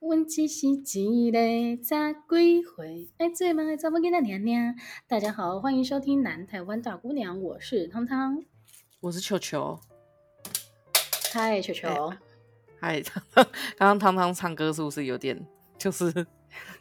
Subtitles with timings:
[0.00, 1.38] 阮只是一个
[1.82, 2.84] 杂鬼花，
[3.16, 4.74] 爱做梦的查某囡仔娘娘。
[5.06, 8.44] 大家好，欢迎收听南台湾大姑娘，我是汤汤，
[9.00, 9.80] 我是球球。
[11.32, 12.12] 嗨，球球。
[12.80, 13.02] 嗨，
[13.32, 13.46] 刚
[13.78, 15.46] 刚汤汤唱歌是不是有点
[15.78, 16.26] 就是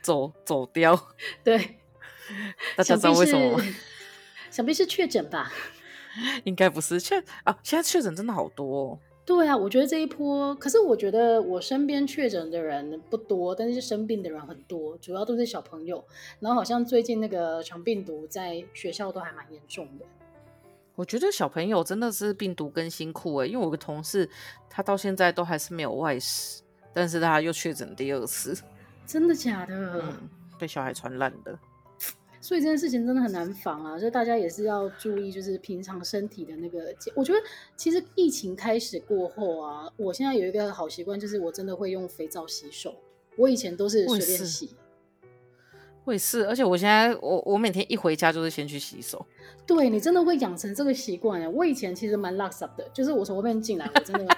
[0.02, 1.00] 走走调？
[1.44, 1.80] 对，
[2.76, 3.64] 大家知道为什么吗？
[4.52, 5.52] 想必是确诊吧？
[6.44, 9.00] 应该不是确啊，现在确诊真的好多哦。
[9.26, 16.04] 对啊，我觉得这一波，可是我觉得我身边确诊的人不多，但是生病的人很多，主要都是小朋友。
[16.42, 20.06] 然后好像最近那个肠病毒在学校都还蛮严重的。
[20.96, 24.30] 我觉得小朋友真的是病毒更辛苦哎，因为我有个同事，
[24.70, 26.62] 他到现在都还是没有外食，
[26.94, 28.56] 但是他又确诊第二次。
[29.06, 29.74] 真的假的？
[30.02, 31.58] 嗯，被小孩传染的。
[32.44, 36.94] 所以这件事情真的很难防啊，所以大家也是要注意，就是平常身体的那个。
[37.16, 37.40] 我觉得
[37.78, 42.94] 其实疫情开始过后啊，我现在有一个好习惯，就是我真的会用肥皂洗手。
[43.38, 44.76] 我以前都是随便洗。
[46.04, 49.26] 我也是，而且我现在我我每天一回家就是先去洗手。
[49.66, 51.50] 对，你真的会养成这个习惯啊！
[51.50, 54.33] 我以前其实蛮 lax 的，就是我从外面进来，我真的。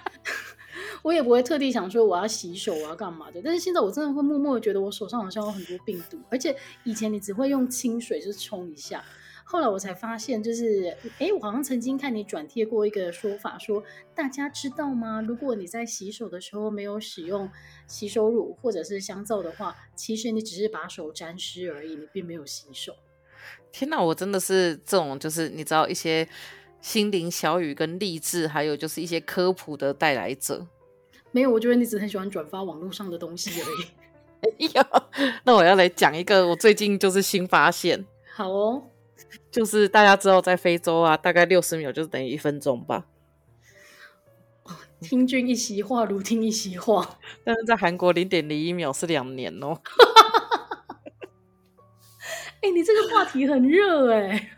[1.05, 3.39] 我也不会特地想说我要洗手，我要干嘛的。
[3.43, 9.05] 但是现在我真的会默默的觉得我手上好像有很多病毒，而且以前你只会用清水就冲一下，
[9.43, 13.83] 后来我才发现，就是哎，我好像曾经看你转贴过一个说法，说
[14.15, 15.21] 大家知道吗？
[15.21, 17.47] 如果你在洗手的时候没有使用
[17.85, 22.95] 洗手乳或者是香皂的话，其实你只是把手沾湿而已，你并没有洗手。
[23.71, 26.27] 天哪，我真的是这种，就是你知道一些
[26.81, 30.65] 心灵小语跟励志，还有就是一些科普的带来者。
[31.35, 33.65] 没有，我觉得你只很喜欢转发网络上的东西而
[34.57, 34.67] 已。
[34.73, 34.81] 有，
[35.43, 38.05] 那我要来讲一个我最近就是新发现。
[38.33, 38.83] 好哦，
[39.51, 43.03] 就是大家知道在非洲啊，大概六十秒就是等于一分钟吧。
[45.01, 47.19] 听君一席话，如听一席话。
[47.43, 49.77] 但是在韩国零点零一秒是两年哦。
[52.63, 54.51] 哎、欸，你这个话题很热哎，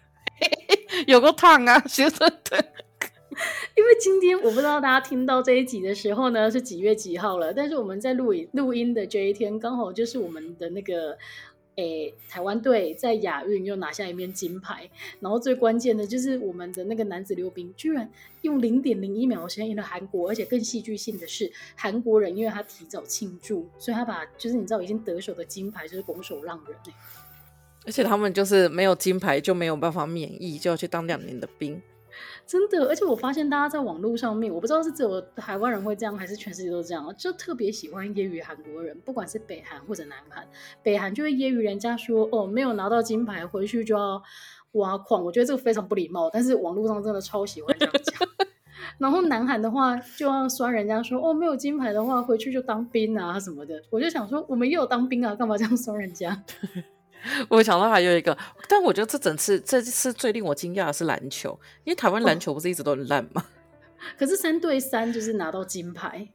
[1.08, 2.74] 有个烫啊，学生的。
[3.78, 11.16] 因为今天我不知道大家听到这一集的时候呢是几月几号了，但是我们在录影录音的这一天刚好就是我们的那个
[11.76, 14.90] 诶台湾队在亚运又拿下一面金牌，
[15.20, 18.10] 然后最关键的就是我们的那个男子溜冰居然
[18.42, 26.76] 用零点零一秒的时间赢了韩国，而且更戏剧性的是韩国人因为他提早庆祝，所以他把就是你知道已经得手的金牌就是拱手让人，
[27.86, 31.80] 而且他们就是没有金牌就没有办法免疫，就要去当两年的兵。
[32.48, 40.48] 真的，而且我发现大家在网络上面，我不知道是只有台湾人会这样，还是全世界都这样，就特别喜欢揶揄韩国人，不管是北韩或者南韩，
[40.82, 44.24] 北韩就会揶揄人家说，哦，没有拿到金牌回去就要
[44.74, 48.28] 挖矿，我觉得这个非常不礼貌，但是网络上真的超喜欢这样讲。
[48.98, 56.44] 然后南韩的话就要酸人家说，哦，没有金牌的话回去就当兵啊什么的，我就想说，我们也有当兵啊，干嘛这样酸人家？
[57.50, 63.46] 我想到还有一个，但我觉得这整次这次最令我惊讶的是篮球，因为台湾篮球不是一直都很烂吗？
[64.18, 66.28] 可是三对三就是拿到金牌，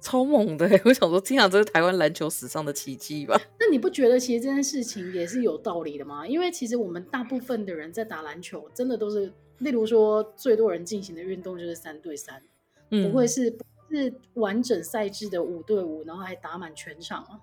[0.00, 0.68] 超猛的！
[0.84, 3.40] 我想说，经常这是台湾篮球史上的奇迹吧？
[3.58, 6.26] 那你不觉得其实这件事情也是有道理的吗？
[6.26, 12.42] 因为其实我们大部分的人在打篮球，真的都是，例如说最多人进行的运动就是三对三，
[12.90, 17.38] 嗯，不会是不是完整赛制的五对五，然后还打满全场啊？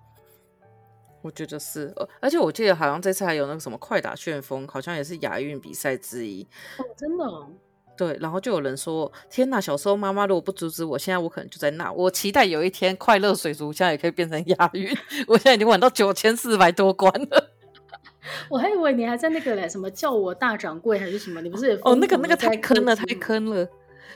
[1.26, 6.46] 我觉得是，而且我记得好像这次还有那个什么快打旋风，好像也是亚运比赛之一。
[6.78, 7.48] 哦，真的哦？
[7.96, 14.96] 对，然后就有人说：“天哪，小时候妈妈如果不阻止我，现在我可能就在那。”我期待有一天快乐水族箱也可以变成亚运。
[15.26, 17.50] 我现在已经玩到九千四百多关了。
[18.48, 21.40] 我还以为你还在那个嘞，什么叫我大掌柜还是什么？
[21.40, 21.96] 你不是哦？
[21.96, 23.66] 那个那个太坑了，太坑了。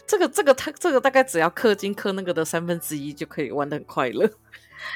[0.06, 4.26] 这个这个他这个大概只要氪金氪那个的三分之一就可以玩的很快乐。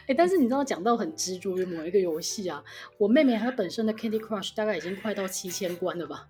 [0.03, 2.65] 哎、欸，但是你知道讲到很执着于某一个游戏啊，
[2.99, 6.27] 我妹妹她本身的 Candy Crush 大概已经快到七千关了吧？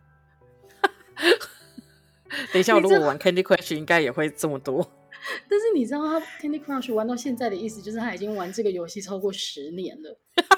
[2.53, 4.91] 等一下，如果我玩 Candy Crush 应该也会这么多。
[5.49, 10.19] 但是你知道她 Candy Crush 玩到现在的意思，就是她已经玩这个游戏超过十年了，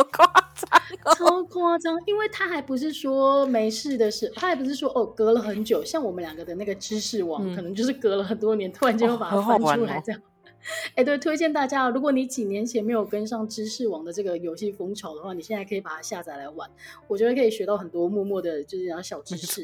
[0.00, 1.98] 好夸张、哦，超夸张！
[2.06, 10.20] 因为他还不是说没事的事，他还不是说哦隔了很久，像我们两个的那个知识网、嗯，可能就是隔了很多年，突然间又把它翻出来这样。
[10.20, 10.24] 哦
[10.90, 16.68] 哎、欸，对，推荐大家，如果你几年前没有跟上知识网的这个游戏风潮的话，你现在可以把它下载来玩。
[17.08, 19.62] 我觉得可以学到很多默默的，就是讲小知识。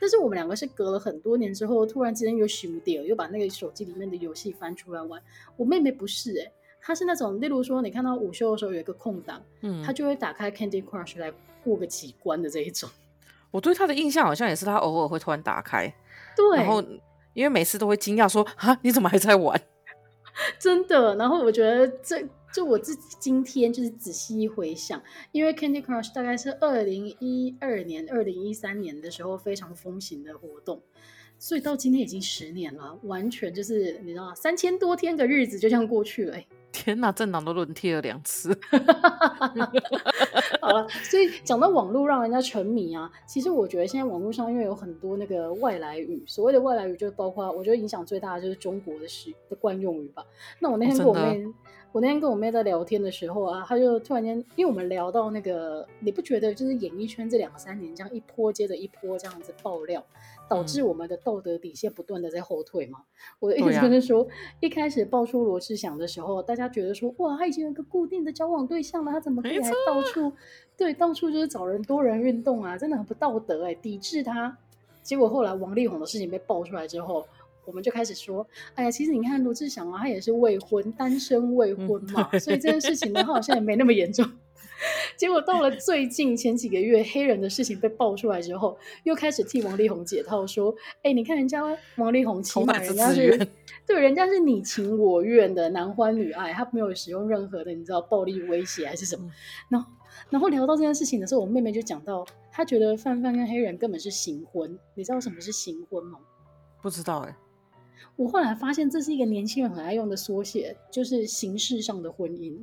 [0.00, 5.20] 但是我们两个是隔了很多年之后，突然之间又熊掉，又把那个手机里面的游戏翻出来玩。
[5.56, 6.52] 我妹妹不是、欸，
[6.88, 11.30] 哎，她是那种，例如说，你看到午休的时候有一个空档，嗯，他就会打开 Candy Crush 来
[11.62, 12.88] 过个几关的这一种。
[13.52, 15.94] 我对他的印象好像也是，他偶尔会突然打开，
[16.34, 16.82] 对，然后
[17.34, 19.60] 因为每次都会惊讶说，啊，你怎么还在玩？
[20.58, 25.02] 真的，然后我觉得这就我自己今天就是仔细一回想，
[25.32, 30.80] 因为 Candy Crush 大概是二零一二年、二零一三年的时候非常风行的活动，
[31.38, 36.46] 所以到今天已经十年了，完全就是你知道三千多天的日子就这样过去了，欸。
[36.70, 38.56] 天哪，政党都轮替了两次。
[40.60, 50.24] 好了，所以讲到网络让人家沉迷啊，其实我觉得现在网络上因为有很多那个外来语，所谓的外来语就包括我觉得影响最大的就是中国的语的惯用语吧。
[50.60, 51.44] 那我那天跟我妹。
[51.44, 51.54] 哦
[51.90, 60.04] 我那天跟我妹在聊天的时候啊，她就突然间，因为我们聊到那个，你不觉得就是演艺圈这两三年这样一波接着一波这样子爆料，
[60.48, 63.00] 导致我们的道德底线不断的在后退嘛？
[63.00, 63.04] 嗯、
[63.40, 64.28] 我的意思就是说，啊、
[64.60, 70.32] 一开始爆出罗志祥的时候，大家觉得说，哇，他已经有一个固定的交往对象了，他怎么可以还到处，
[70.76, 74.56] 对，到处就是找人多人运动啊，真的很不道德哎，抵制他。
[75.02, 77.26] 结果后来王力宏的事情被爆出来之后。
[77.64, 78.46] 我们就开始说，
[78.76, 84.24] 哎呀，其实你看罗志祥啊，他也是未婚，单身未婚嘛，嗯、所以这件事情呢，他好像也没那么严重。
[85.16, 91.62] 结果到了最近前几个月，黑人的事情被爆出来之后，又开始替王力宏解套，说，哎，你看人家
[91.96, 93.36] 王力宏起码人家是，
[93.86, 99.28] 对，人家是你情我愿的男欢女爱，他没有使用任何的你知道暴力威胁还是什么。
[99.68, 99.92] 然后，
[100.30, 104.78] 然后聊到这件事情的时候，我妹妹就讲到，她觉得范范跟黑人根本是形婚。
[104.94, 106.18] 你知道什么是形婚吗？
[106.80, 107.36] 不知道哎、欸。
[108.14, 112.56] 我后来发现，这是一个年轻人很爱用的缩写，就是形式上的婚姻。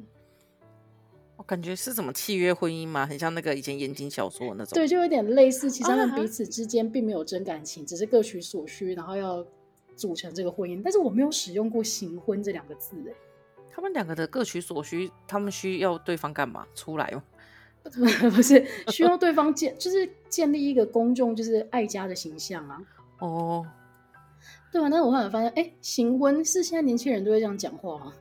[1.37, 3.05] 我感觉是什么契约婚姻吗？
[3.05, 4.73] 很像那个以前言情小说那种。
[4.73, 5.69] 对，就有点类似。
[5.69, 9.45] 其实他们彼此之间并没有真感情，啊、只是各取所需，然后要
[9.95, 10.81] 组成这个婚姻。
[10.83, 13.13] 但是我没有使用过“行婚”这两个字，哎。
[13.69, 16.65] 他们两个的各取所需，他们需要对方干嘛？
[16.73, 17.21] 出来吗？
[18.33, 22.81] 不是，需要对方建，就是建立一个公众，就是爱家的形象啊。
[23.19, 23.65] 哦。
[24.71, 28.13] 对啊，但是我后来发现，哎，行婚是现在年轻人都会这样讲话吗？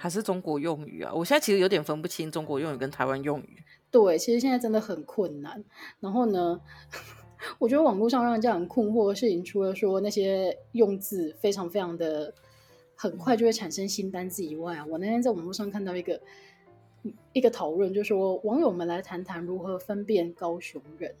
[0.00, 1.12] 还是中国用语啊？
[1.14, 3.62] 我现在其实有点分不清中国用语跟台湾用语。
[3.90, 5.62] 对，其实现在真的很困难。
[6.00, 6.58] 然后呢，
[7.60, 12.32] 我觉得网络上让人家很困惑的事情，除了说那些用字非常非常的
[12.96, 16.18] 很快就会产生新单字以外啊，我那天在网络上看到一个
[17.34, 21.14] 一个讨论，就是说网友们来谈谈如何分辨高雄人。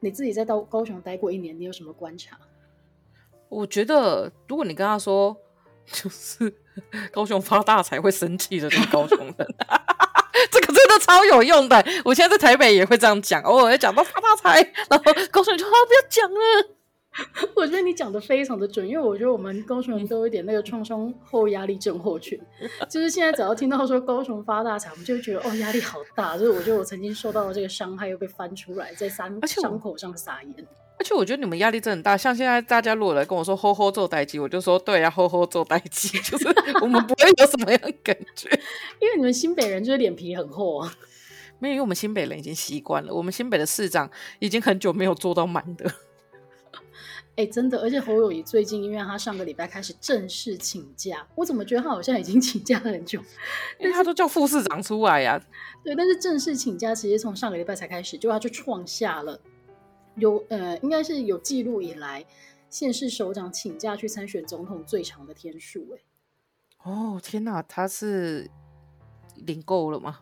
[0.00, 2.38] 你自己在到高雄待过一年，你有什么观察？
[3.50, 5.36] 我觉得，如果你跟他说，
[5.92, 6.52] 就是
[7.12, 9.34] 高雄发大财会生气的那个高雄人，
[10.50, 11.84] 这个真的超有用的。
[12.04, 16.38] 我现在在台北也会这样讲，偶尔会讲到发大财，然后高雄人就说：“不要讲了。”
[17.54, 22.36] 我觉得你讲的非常的准，因为我觉得我们高雄人都有一点那个创伤后压力症候群，
[22.90, 26.36] 就是现在只要听到说高雄发大财，我们就会觉得哦，压力好大。
[26.36, 30.66] 就是我觉得我曾经受到的这个伤害又被翻出来，在伤伤口上撒盐。
[30.96, 36.46] 而且我觉得你们压力真的很大，像现在大家如果来跟我说“吼吼做代机”，我就说对呀、啊，“吼吼做代机”，就是
[36.80, 38.48] 我们不会有什么样的感觉，
[39.02, 40.94] 因为你们新北人就是脸皮很厚啊。
[41.58, 45.90] 没有，因为我们新北人已经习惯了，我们新北的市长已经很久没有做到满的。
[47.36, 53.20] 哎、欸，真的，而且侯友宜最近因为他上个礼拜开始正式请假，我怎么觉得他好像已经请假了很久？
[53.80, 55.42] 因为他都叫副市长出来呀、啊。
[55.82, 59.40] 对，但是正式请假其实从上个礼拜才开始，就他就创下了。
[60.16, 62.24] 有呃，应该是有记录以来，
[62.70, 65.98] 县市首长请假去参选总统最长的天数哎。
[66.84, 68.50] 哦天哪，他是
[69.36, 70.20] 领够了吗？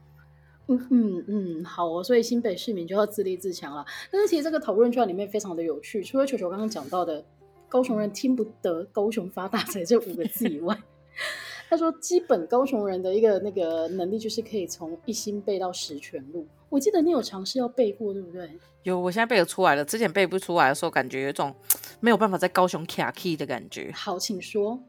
[0.68, 3.84] 嗯嗯嗯，好哦，所以新北市民就要自立自强了。
[4.10, 7.24] 但是其实这个讨论圈里面非常的有趣，除了球球刚刚讲到的
[7.68, 10.78] 高雄人听不得“高雄发大财”这五个字以外，
[11.68, 16.46] 他说基本高雄人的一个那个能力就是可以从一心背到十全录。
[16.72, 18.58] 我记得你有尝试要背过，对不对？
[18.82, 19.84] 有，我现在背得出来了。
[19.84, 21.54] 之前背不出来的时候，感觉有一种
[22.00, 23.92] 没有办法在高雄卡 key 的感觉。
[23.94, 24.80] 好，请说。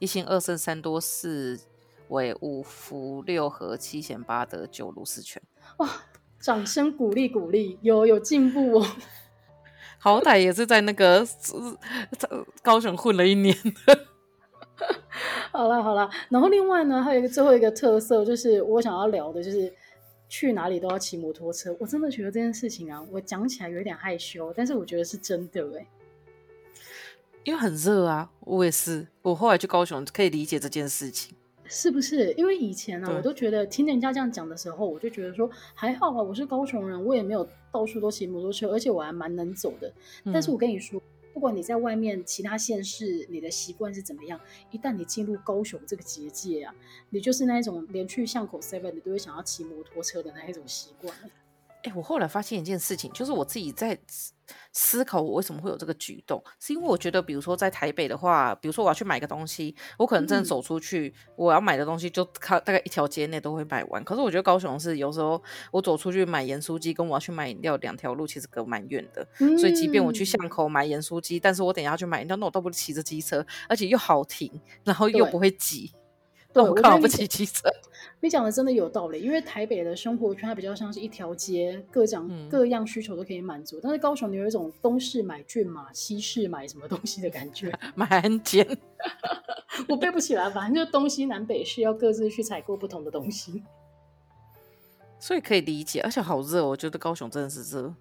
[0.00, 1.60] 一心二圣三多四
[2.08, 5.40] 为五福六和七贤八德九如四全。
[5.76, 5.88] 哇，
[6.40, 8.86] 掌声鼓励鼓励，有有进步哦。
[9.98, 11.24] 好歹也是在那个
[12.62, 13.56] 高雄混了一年。
[15.52, 19.72] 好了好了，然后另外呢，还有一个最后一个特色，就是我想要聊的，就是。
[20.32, 25.86] 去哪里都要骑摩托车，我真的觉得这件事情啊，我讲起来有点害羞，但是我觉得是真的哎，
[27.44, 31.36] 因为很热啊，我也是，我后来去高雄可以理解这件事情，
[31.66, 32.32] 是不是？
[32.32, 39.92] 因为以前呢、啊，我都觉得听人家这样讲的时候，我就觉得说还好啊，我是高雄人，我也没有到处都骑摩托车，而且我还蛮能走的，
[40.32, 40.98] 但是我跟你说。
[41.32, 46.74] 不管你在外面其他县市，你的习惯是怎么样，一旦你进入高雄这个结界啊，
[47.10, 51.14] 你就是那一种连去巷口 seven 你都会想要骑摩托车的那一种习惯。
[51.84, 53.98] 哎，我后来发现一件事情，就是我自己在
[54.72, 64.02] 思考，我为什么会有这个举动，是因为我觉得，比如说在台北的话，比如说我要去买个东西，我可能真的走出去，嗯、我要买的东西就靠大概一条街内都会买完。
[64.04, 74.50] 可是我觉得高雄是有时候我走出去买盐酥鸡，跟我要去买饮料两条路其实隔蛮远的，嗯、所以即便我去巷口买盐酥鸡，但是我等一下去买饮料，那我倒不如骑着机车，而且又好停，
[74.84, 75.92] 然后又不会挤。
[76.52, 77.68] 对，我靠不骑机车。
[78.22, 83.80] 你讲的真的有道理，因为台北的生活圈它比较像是一条街，各讲、嗯、各样需求都可以满足。
[83.82, 88.64] 但是高雄你有一种东市买骏马，西市买什么东西的感觉， 买安检。
[89.88, 93.64] 我背不起来，反正就东西南北市要各自去采购不同的东西，
[95.18, 96.00] 所以可以理解。
[96.02, 97.92] 而且好热，我觉得高雄真的是热。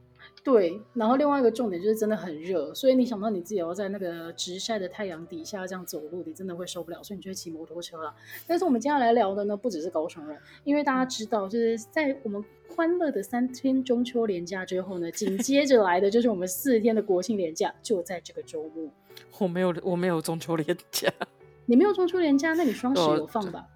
[0.43, 8.11] 对，然后另外一个重点就是真的很热，所以你想到你自己要在那个直晒的太阳底下这样走路，你真的会受不了，所以你就会骑摩托车了。
[8.47, 18.89] 但是我们接下来聊的呢，不只是高雄人，因为大家知道，就是在我们欢乐的三天中秋连假之后呢，紧接着来的就是我们四天的国庆连假，就在这个周末。
[19.37, 21.07] 我没有，我没有中秋连假。
[21.67, 23.67] 你没有中秋连假，那你双十有放吧？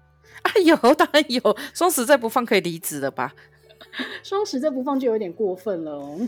[0.42, 1.40] 啊，有，当然有。
[1.72, 3.32] 双十再不放可以离职了吧？
[4.24, 6.18] 双十再不放就有点过分了哦。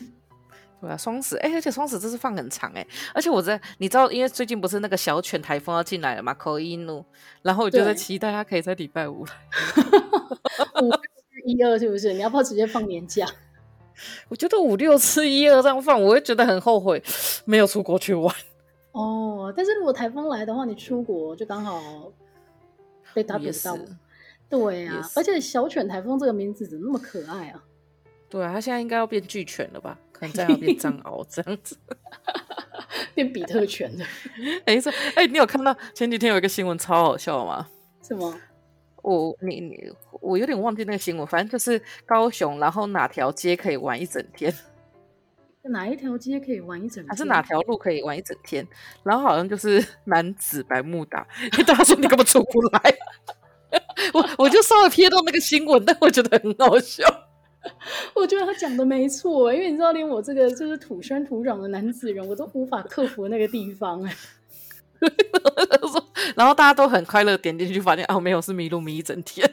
[0.80, 7.04] 对啊，双十哎，而且双十这次放很长哎，而且我在你知道，因为最近不是那个小犬台风要进来了嘛，口音怒，
[7.42, 9.32] 然后我就在期待它可以在礼拜五来，
[10.82, 11.00] 五六
[11.46, 12.12] 一二是不是？
[12.12, 13.26] 你要不要直接放年假？
[14.28, 17.02] 我觉得五六次一二这样放，我会觉得很后悔
[17.44, 18.32] 没有出国去玩。
[18.92, 21.82] 哦，但是如果台风来的话，你出国就刚好
[23.12, 23.76] 被打扁到。
[24.48, 27.62] 对啊，而且小犬台风这个名字怎么那么可爱啊？
[28.30, 29.98] 对啊，它现在应该要变巨犬了吧？
[30.18, 31.76] 可能再要变藏獒这样子，
[33.14, 34.04] 变比特犬了。
[34.64, 37.68] 哎，说，哎，你有看到前几天有一个新闻超好笑吗？
[38.02, 38.34] 什么？
[39.02, 44.52] 我你你我有点忘记那个新闻，反正就是高雄，然后哪条街可以玩一整天？
[45.62, 47.08] 哪一条街可以玩一整天？
[47.08, 48.66] 还是哪条路可以玩一整天？
[49.04, 52.94] 然后好像就是男子白慕达， 因为大家说你根本出不来。
[54.14, 57.04] 我我就稍微瞥到那个新闻，但我觉得很好笑。
[58.14, 64.14] 我觉得他讲的没错，因为你知道，连我这个就是土生土长的男子人，我都无法克服那个地方哎。
[66.36, 69.48] 然后大家都很快乐，点进去发现哦，没有，是迷路迷一整天。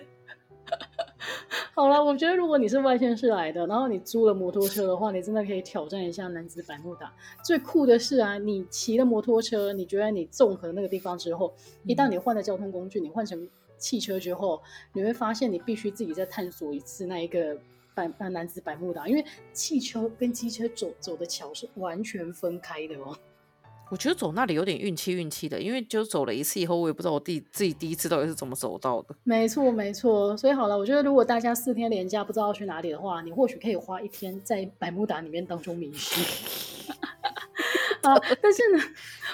[1.76, 7.14] 好了，我觉得如果你是外县市来的，然后你租了摩托车的话，你真的可以挑战一下男子百慕达。
[7.44, 11.54] 最酷的是啊，你骑了摩托车，你觉得你综合那个地方之后，
[11.84, 14.62] 一旦你换了交通工具，你换成汽车之后，
[14.94, 17.56] 你会发现你必须自己再探索一次那一个。
[17.96, 23.18] 百百男子百慕达，因为汽车跟机车走走的桥是完全分开的哦。
[23.92, 29.16] 我觉得走那里有点运气运气的，因为就走了一次以后，我也不知道我第自己第一次到底是怎么走到的。
[29.24, 36.20] 没错没错，所以好了，我觉得如果大家四天连假不知道要去哪里的话，你或许可以花一天在百慕达里面当中迷失。
[38.02, 38.84] 啊，但是呢，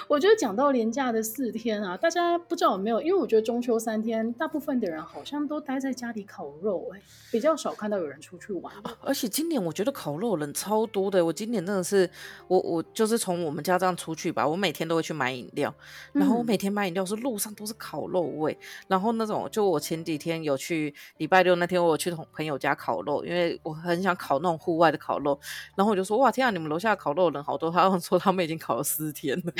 [0.08, 3.00] 我觉得讲到连假的四天啊，大家不知道有没有？
[3.00, 8.74] 因为我觉得中秋三天，大部分的人好像都待在家里烤肉，欸，哎，比较少看到有人出去玩。
[8.82, 12.08] 啊，而且今年我觉得烤肉人超多的，我今年真的是，
[12.48, 15.72] 我我就是从我们家这样出去吧，我每天都会去买饮料，
[16.12, 25.38] 然后我每天买饮料是路上都是烤肉味，嗯，然后那种就我前几天有去礼拜六那天我有去同朋友家烤肉，因为我很想烤那种户外的烤肉，
[25.76, 28.58] 然后我就说哇天啊，你们楼下烤肉人好多，他们说他们已经。
[28.62, 29.52] 烤了四天了，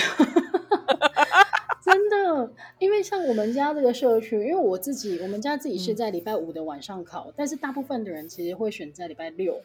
[1.93, 9.61] 真的，因为像我们家这个社区，因为我自己，我们家自己是在礼拜五的晚上烤，嗯、但是大部分的人其实会选在礼拜六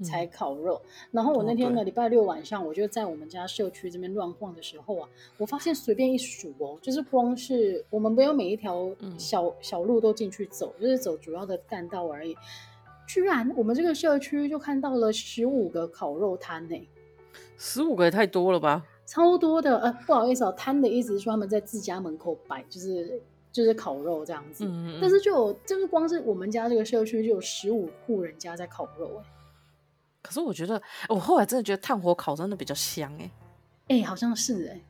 [0.00, 0.80] 才烤肉。
[0.84, 5.08] 嗯、然后我那天呢，礼拜六晚上，我就在我们家社区这边乱晃的时候啊，
[5.38, 12.36] 我发现随便一数哦，就是光是我们没有每一条小、嗯、小路都进去走，就是走主要的干道而已，
[13.08, 16.88] 居然我们这个社区就看到了十五个烤肉摊呢、欸。
[17.58, 18.84] 十五个也太多了吧？
[19.06, 23.22] 超多的，呃，不好意思哦，摊的意思是说他们在自家门口摆，就是
[23.52, 24.64] 就是烤肉这样子。
[24.64, 24.98] 嗯嗯。
[25.00, 29.24] 但是就有，就是光是我们家这个社区就有十五户人家在烤肉哎。
[30.22, 33.30] 可是我觉得，我后来真的觉得炭火烤真的比较香哎。
[33.88, 34.80] 哎，好像是哎。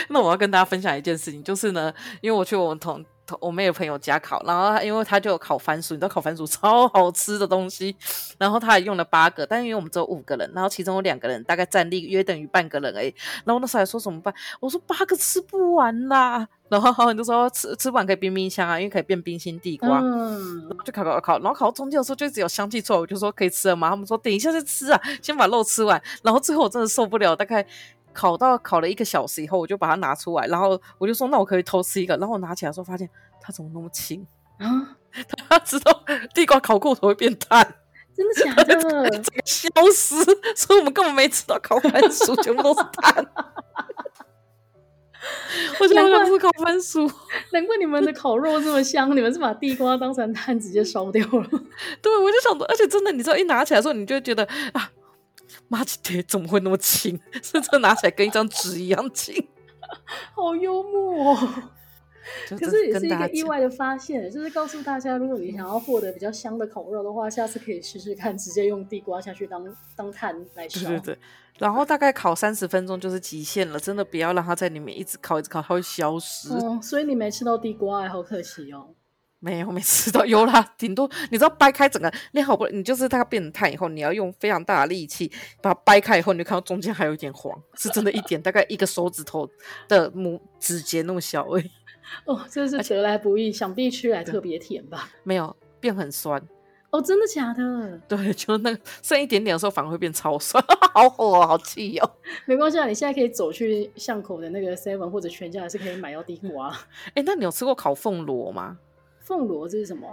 [0.10, 3.04] 那我要跟大家分享一件事情，就是呢，因为我去我们同。
[3.40, 7.94] 我妹的朋友家烤，然后他因为他就有烤番薯，你知道烤番薯 超好吃的东西，
[8.38, 14.32] 然后他还用了八个，但因为我们只有五个人，然后其中有两个人大概战力约等于半个人而已，然后那时候还说怎么办？
[14.60, 23.90] 我说八个吃不完啦，然后好 像就说吃吃不完可以冰冰箱啊，因为可以变冰心地瓜，嗯，然后就烤烤烤，然后烤到中间的时候就只有香气出来，我就说可以吃了吗？
[23.90, 27.66] 他们说等一下再吃啊，先把肉吃完，然后最后我真的受不了，大概。
[28.18, 33.08] 烤到烤了一个小时以后，我就把它拿出来，然后我就说：“那我可以偷吃一个。”然后我拿起来的时候，发现
[33.40, 34.26] 它怎么那么轻
[34.58, 34.96] 啊？
[35.48, 36.02] 他知道
[36.34, 37.76] 地瓜烤过头会变淡，
[38.16, 38.74] 真的假的？
[39.20, 40.16] 这个消失，
[40.56, 43.24] 所以我们根本没吃到烤番薯，全部都是碳。
[45.80, 47.08] 我觉得我们是烤番薯，
[47.52, 51.48] 难怪你们的烤肉这么香，你们是把地瓜当成碳直接烧掉了。
[52.02, 54.90] 对，我就想着，而且真的，你知道，一拿起来的时候，你就会觉得啊，
[55.68, 57.18] 妈的，怎么会那么轻？
[57.42, 59.34] 甚至拿起来跟一张纸一样轻，
[60.34, 61.48] 好幽默哦。
[62.50, 69.64] 可是也是一个意外的发现，就是告诉大家，如果你想要获得比较香的烤肉的话，下次可以试试看，直接用地瓜下去当
[69.96, 70.90] 当炭来烧。
[70.90, 71.18] 对对对，
[71.58, 76.50] 然后大概烤三十分钟就是极限了，真的不要让它在里面一直烤一直烤，它会消失。
[76.50, 78.94] 哦，所以你没吃到地瓜，哎，好可惜哦。
[79.40, 85.30] 没有，没吃到，有啦， 顶多你知道掰开整个，你好不容易，你就是它变成炭以后，你要用非常大的力气
[85.62, 89.48] 把它掰开以后，你就看到中间还有一点黄，是真的一点，大概一个手指头
[89.86, 91.70] 的拇指节那么小而已。
[92.24, 95.08] 哦，真是得来不易，想必吃来特别甜吧？
[95.22, 96.42] 没有，变很酸。
[96.90, 98.00] 哦，真的假的？
[98.08, 100.62] 对，就那个剩一点点的时候，反而会变超酸，
[100.94, 102.10] 好火、哦，好气哦。
[102.46, 106.70] 没关系啊，你现在可以走去巷口的那个 Seven 或者全家，还是可以买到地瓜。
[107.08, 108.78] 哎、欸，那你有吃过烤凤螺吗？
[109.28, 110.08] 凤螺这是什么？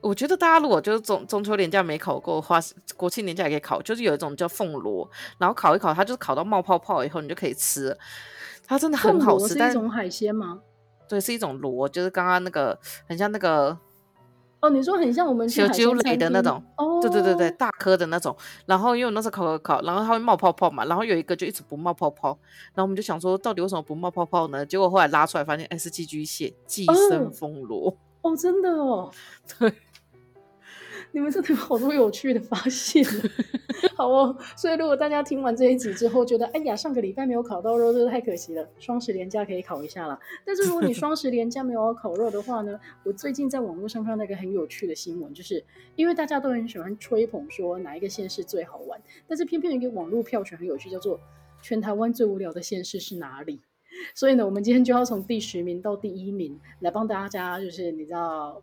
[0.00, 2.58] 我觉得大家如果就是中中秋年假没考过的话，
[2.96, 3.80] 国庆年假也可以考。
[3.80, 5.08] 就是有一种叫凤螺，
[5.38, 7.96] 然后烤一烤，它就是烤到冒泡泡以后，你就可以吃。
[8.66, 9.54] 它真的很好吃。
[9.54, 10.60] 是一种海鲜吗？
[11.08, 12.76] 对，是一种螺，就是刚刚那个
[13.08, 13.78] 很像那个
[14.60, 18.36] 哦，你说很像我们小鸠类的那种，哦，对对对对，大颗的那种。
[18.66, 22.36] 然后因为我那时候烤烤烤，然后它会冒泡泡嘛，然后有一个就一直不冒泡泡，
[22.74, 24.66] 然后我们就想说，到底为什么不冒泡泡呢？
[24.66, 27.88] 结果后来拉出来发现，哎，是寄居蟹，寄生凤螺。
[27.90, 27.94] 哦
[28.26, 29.10] 哦，真的哦，
[29.58, 29.72] 对，
[31.12, 33.04] 你们真的有好多有趣的发现，
[33.94, 34.36] 好哦。
[34.56, 38.68] 所以如果大家听完这一集之后觉得，哎呀，上个礼拜没有烤到肉，真的太可惜了。
[38.78, 40.18] 双十连假可以烤一下啦。
[40.44, 45.64] 但是如果你双十连假没有烤肉的话呢，我最近在网络上看到一个很有趣的新闻，就是
[45.94, 51.20] 因为大家都很喜欢吹捧说哪一个县市最好玩，但是偏偏有一个网络票选很有趣，叫做
[51.62, 53.60] 全台湾最无聊的县市是哪里？
[54.14, 58.62] 所以呢，我们今天就要从第十名到第一名来帮大家，就是你知道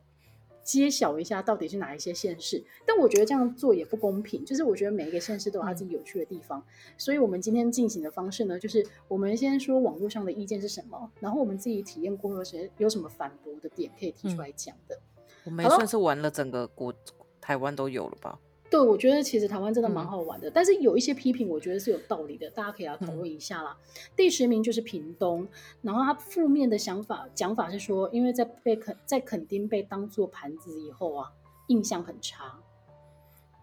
[0.64, 2.64] 揭晓一下到底是哪一些县市。
[2.86, 6.60] 但我觉得这样做也不公平，就是我觉得每一个县市都有它自己有趣的地方。
[6.60, 14.96] 嗯、所以我们今天进行的方式呢，就是我们先说网络上的意见是什么，然后我们自己体验过后谁有什么反驳的点可以提出来讲的。
[14.96, 16.94] 嗯、我们也算是玩了整个国
[17.42, 18.40] 台湾都有了吧。
[18.74, 23.78] 对，我觉得其实台湾真的蛮好玩的，嗯、但是有一些批评，我觉得是有道理的，大家可以来讨论一下啦。
[23.80, 25.48] 嗯、第十名就是屏东，
[25.84, 31.32] 然后他负面的想法讲法是说，因为在被肯在垦丁被当做盘子以后啊，
[31.68, 32.58] 印象很差。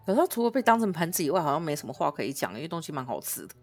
[0.05, 3.53] 可是他除了被当成盘子以外，好像没什么话可以讲，因为东西蛮好吃的。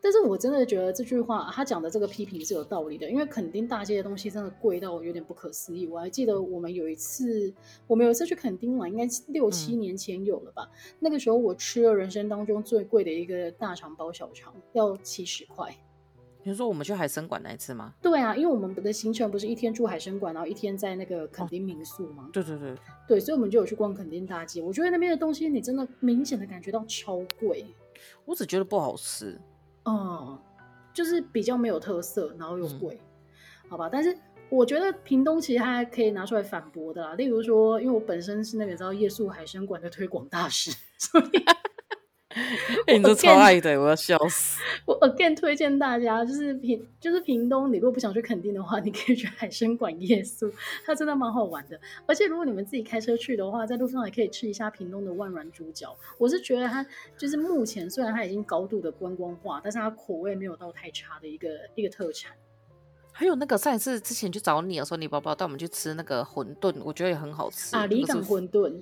[0.00, 5.86] 但是我真的觉得这句话，他讲的这个批评是有道理的，因为垦丁大街的东西真的贵到有点不可思议。
[5.86, 7.52] 我还记得我们有一次，
[7.86, 10.68] 我们有一次去垦丁玩，应该六七年前有了吧？
[10.72, 15.74] 嗯、那个时候我吃了人生当中最贵的一个大肠包小肠，要七十块。
[16.44, 17.92] 你说我们去海参馆那一次吗？
[18.00, 22.24] 对啊，因为我们的行程不是一天住海参馆，然后一天在那个垦丁民宿吗？
[22.26, 22.30] 哦？
[22.32, 22.74] 对对对，
[23.06, 24.62] 对，所以我们就有去逛垦丁大街。
[24.62, 27.66] 我觉得那边的东西，你真的明显的感觉到超贵。
[28.24, 29.38] 我只觉得不好吃。
[29.88, 30.38] 嗯，
[30.92, 33.00] 就是比较没有特色，然后又贵，
[33.64, 33.88] 嗯、好吧？
[33.90, 34.14] 但是
[34.50, 37.14] 我觉得屏东其实还可以拿出来反驳的啦。
[37.14, 41.44] 例如说，因为我本身是那个叫夜宿海参馆的推广大使， 所以
[42.88, 44.60] 你这超爱的，我要笑死。
[44.86, 50.50] 我 again 推荐大家，就是平，就是屏东，你如果不想去垦丁的话，你可以去海生馆夜宿，
[50.84, 51.78] 它真的蛮好玩的。
[52.06, 55.96] 而且如果你们自己开车去的话，在路上也可以吃一下屏东的万峦猪脚。
[56.18, 56.84] 我是觉得它
[57.16, 62.32] 就是目前虽然它已经高度的观光化，但是它口味没有到太差的一个一个特产。
[63.12, 68.74] 还有那个上一次之前去找你的时候，你宝宝带我们去吃那个馄饨，我觉得也很好吃啊，里港馄饨。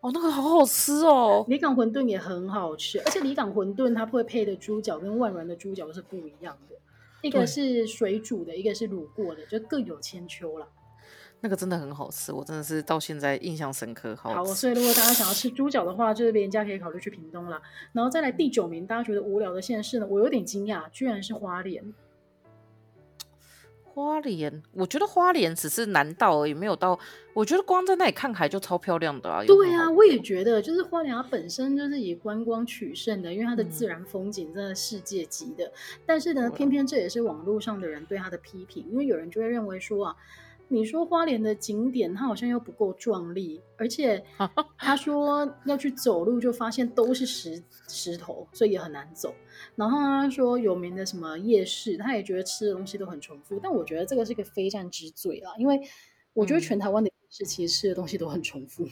[0.00, 1.44] 哦，那个好好吃哦！
[1.46, 6.74] 里港馄饨也很好吃，而且里港馄饨它会配的猪脚跟万峦的猪脚是不一样的，
[7.20, 10.66] 一个是水煮的，一个是卤过的，就各有千秋啦。
[11.42, 14.16] 那个真的很好吃，我真的是到现在印象深刻。
[14.16, 17.60] 好，好，所以如果大家想要吃猪脚的话，就是人家可以考虑去屏东啦。
[17.92, 20.06] 然后再来第九名，大家觉得无聊的县市呢？
[20.08, 21.92] 我有点惊讶，居然是花莲。
[23.92, 26.98] 花莲，我觉得花莲只是南道而已，没有到。
[27.34, 29.42] 我觉得光在那里看海就超漂亮的啊！
[29.44, 35.64] 对啊，我也觉得，就是花莲它本身就是以观光取胜的，因为它的自然风景真的世界级的。
[35.64, 35.72] 嗯、
[36.06, 40.16] 但是呢，偏偏这也是网络上的人对它的批评，因为有人就会认为说啊。
[40.72, 44.24] 你说花莲的景点，它好像又不够壮丽，而且
[44.78, 49.34] 他说要去走路就发现都是石石头，所以也很难走。
[49.74, 53.58] 然后他说有名的什么夜市，他也觉得吃的东西都很重复。
[53.60, 55.80] 但我觉得这个是一个非战之罪啦，因为
[56.34, 58.88] 我觉得全台湾的夜市其实吃的东西都很重复。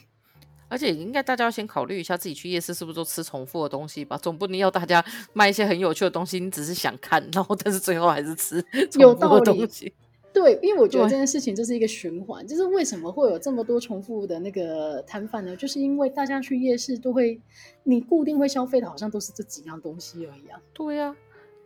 [0.68, 4.18] 而且应该大家要先考虑一下，自己去夜市是不是都吃重复的东西吧？
[4.18, 8.60] 总不能要大家卖一些很有趣的东西，你只是想看，然后但是最后还是吃
[8.90, 9.94] 重复的东西。
[10.32, 15.56] 对，因为我觉得这件事情就是一个循环，就是为什么会有这么多重复的那个摊贩呢？
[15.56, 17.40] 就是因为大家去夜市都会，
[17.82, 20.60] 你固定会消费的，好像都是这几样东西而已啊。
[20.72, 21.16] 对呀、啊，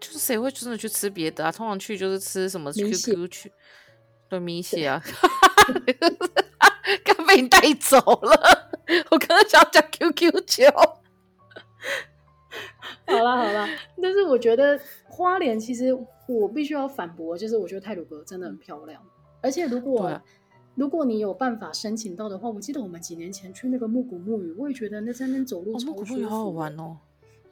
[0.00, 1.52] 就是谁会真的去吃别的啊？
[1.52, 3.52] 通常去就是吃什么 QQ 去，
[4.28, 5.02] 对米血啊，
[7.04, 8.70] 刚被你带走了。
[9.10, 10.64] 我刚刚想讲 QQ 球。
[13.06, 13.68] 好啦好啦，
[14.00, 15.92] 但是我觉得花莲其实
[16.28, 19.02] 我必须要反驳，就是我觉得泰鲁阁真的很漂亮，
[19.40, 20.22] 而且如果、啊、
[20.74, 26.98] 如果你有办法申请到的话，我记得我们几年前去那个木古木语，我也觉得那在那边走路超舒服、哦、木古木语好好玩哦。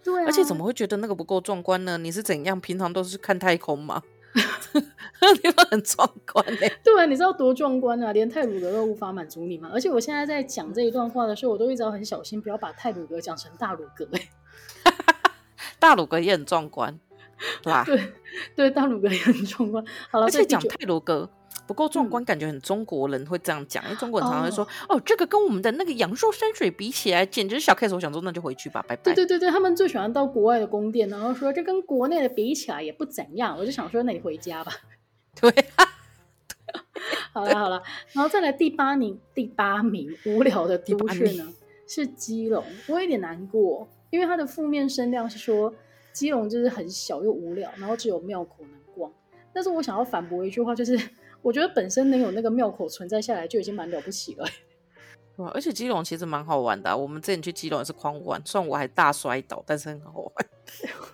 [0.03, 1.99] 对、啊，而且怎么会觉得那个不够壮观呢？
[1.99, 2.59] 你是怎样？
[2.61, 4.03] 平常都是看太空吗？
[5.21, 6.71] 那地方很壮观哎。
[6.83, 8.13] 对啊，你知道多壮观啊？
[8.13, 9.69] 连泰鲁格都无法满足你吗？
[9.73, 14.21] 而且我现在在讲这一段话的时候，我都一直要很小心，不要把泰鲁格讲成大鲁格哎。
[15.79, 16.99] 大鲁阁也很壮观，
[17.63, 17.85] 对吧？
[17.85, 18.13] 对
[18.55, 19.85] 对，大鲁阁也很壮观。
[20.11, 21.29] 好了，而且讲泰鲁阁
[21.67, 29.03] 不够壮观，感觉很中国人会这样讲，因为中国人常常会说：“哦，这个跟我们的那个阳朔山水比起来，简直是小 case。”我想说，那就回去吧，拜拜。
[29.03, 33.57] 对对对对，他们最喜欢到国外的宫殿，然后说这跟国内的比起来也不怎样。
[33.57, 34.73] 我就想说，那你回家吧。
[35.41, 35.51] 对，
[37.33, 41.47] 好了好了，然后再来第八名，第八名无聊的都市呢
[41.93, 43.89] 是基隆，我有点难过。
[44.11, 45.73] 因为它的负面声量是说
[46.13, 49.13] 基隆就是很小又无聊，然后只有庙口能逛。
[49.53, 50.97] 但是我想要反驳一句话，就是
[51.43, 54.47] 我觉得本身能有那个庙口存在下来就已经蛮了不起了。
[55.37, 60.33] 哇，而且基隆其实蛮好玩的啊，我们之前去基隆也是狂玩，虽然我还大摔倒，但是很好玩。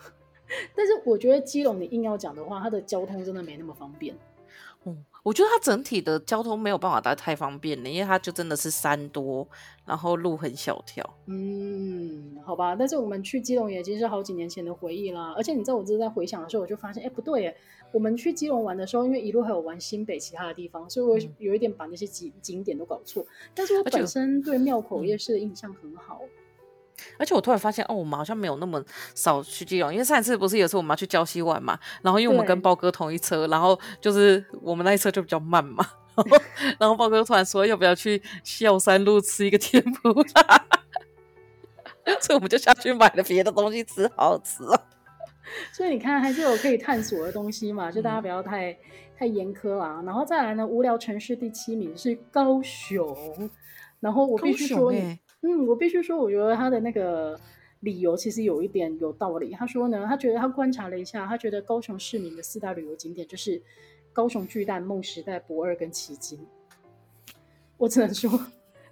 [0.75, 4.15] 但是我觉得基隆你硬要讲的话，它的交通真的没那么方便。
[5.27, 9.47] 嗯，我觉得它整体的交通没有办法太方便的，因为它就真的是山多，
[9.85, 11.05] 然后路很小条。
[11.27, 15.35] 嗯，好吧，但是我们去基隆也已经是好几年前的回忆啦。
[15.37, 17.57] 而且你知道，我这是在回想的时候，我就发现，哎，不对耶，
[17.93, 23.27] 我们去基隆玩的时候，因为一路还有玩新北其他的地方，所以我有一点把那些景景点都搞错。
[23.53, 26.23] 但是我本身对庙口夜市的印象很好。
[27.19, 28.83] 而且我突然发现，哦，我们好像没有那么
[29.15, 36.39] 少去基隆，因为上一次不是有次我们要去礁溪玩嘛，然后因为我们跟包哥同一车，然后就是我们那一车就比较慢嘛， 然后，
[36.81, 40.25] 然后包哥突然说要不要去孝山路吃一个天妇罗，
[42.21, 44.81] 所以我们就下去买了别的东西吃，好好吃哦。
[45.73, 48.77] 所以你看，还是有可以探索的东西嘛，就大家不要太、嗯、
[49.19, 50.03] 太严苛啦。
[50.05, 53.49] 然后再来呢，无聊城市第七名是高雄，
[54.01, 55.19] 然后我必须说你。
[55.43, 57.39] 嗯，我必须说，我觉得他的那个
[57.81, 59.53] 理由其实有一点有道理。
[59.53, 63.63] 他说呢，他觉得他观察了一下，他觉得高雄市民的四大旅游景点就是
[64.13, 66.39] 高雄巨蛋、梦时代、博二跟奇经。
[67.77, 68.31] 我只能说，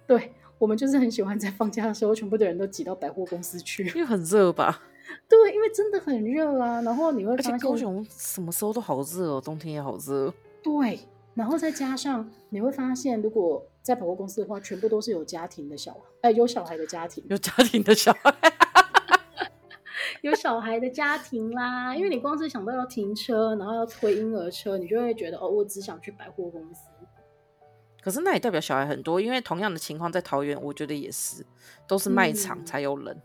[0.05, 4.81] 对我们就是很喜欢在放假的时候，全部的人都挤到百货公司去，因为很热吧？
[5.27, 6.81] 对，因为真的很热啊。
[6.81, 10.31] 然后你会发现，高雄什么时候都好热哦，冬天也好热。
[10.63, 10.99] 对，
[11.33, 18.35] 然后再加上你会发现，如果在百货公司的话，全部都是有家庭的小孩，哎、欸，有小孩的家庭，有家庭的小孩，
[20.23, 21.95] 有小孩的家庭啦。
[21.95, 26.87] 因为你光是想到要停车，然后要推婴儿车，你就会觉得哦，我只想去百货公司。
[28.01, 31.45] 可是那也代表小孩很多，因为同样的情况在桃园，我觉得也是，
[31.87, 33.15] 都是卖场才有人。
[33.15, 33.21] 嗯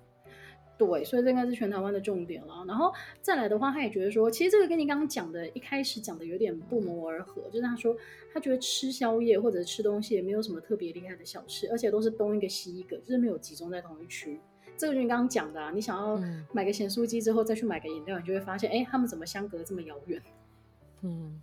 [0.87, 2.65] 对，所以这应该是全台湾的重点了。
[2.67, 2.91] 然后
[3.21, 7.43] 再来的话，他也觉得说，其实这个跟你刚刚讲的，一开始讲的有点不谋而合。
[7.51, 7.95] 就是他说，
[8.33, 14.41] 他觉得吃宵夜或者吃东西也没有什么特别厉害的小吃，而且都是东一个西一个，就是没有集中在同一区。
[14.75, 16.19] 这个就你刚刚讲的，啊，你想要
[16.51, 20.23] 买个咸酥鸡之后再去买个饮料，你就会发现，哎，他们怎么相隔这么遥远？
[21.05, 21.43] 嗯，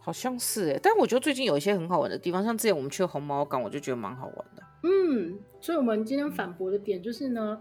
[0.00, 4.62] 好像是哎，但我觉得最近有一些很好玩的地方，像之前我们去红毛港，我就觉得蛮好玩的。
[4.82, 7.60] 嗯，所以我们今天反驳的点就是呢。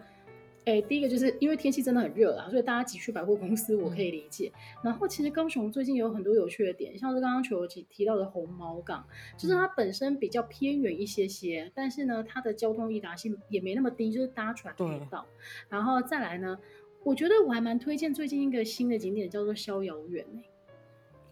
[0.65, 4.49] 哎，第一个就是因为天气真的很热啊，所以大家挤去百货公司，我可以理解。
[4.55, 9.05] 嗯、然后其实高雄最近有很多有趣的点，像是刚刚球提提到的红毛港，
[9.37, 15.25] 就是它本身比较偏远一些些，但是呢，它的交通易达性也没那么低，就是搭船可以到。
[15.67, 16.57] 然后再来呢，
[17.03, 20.49] 我觉得我还蛮推荐最近一个新的景点叫做逍遥园诶，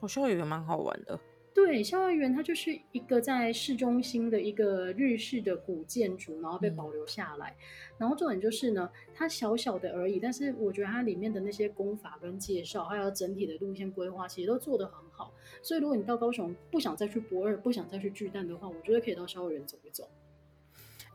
[0.02, 1.17] 哦，逍遥园蛮好玩的。
[1.54, 7.50] 对，逍遥园它就是一个在市中心的一个日式的古建筑，然后被保留下来。
[7.50, 15.34] 嗯、然后重点就是呢，它小小的而已，但是我觉得它里面的那些功法跟介绍，还有整体的路线规划，其实都做得很好。
[15.62, 20.10] 所以如果你到高雄不想再去博二，不想再去巨蛋的话，我觉得可以到逍遥园走一走。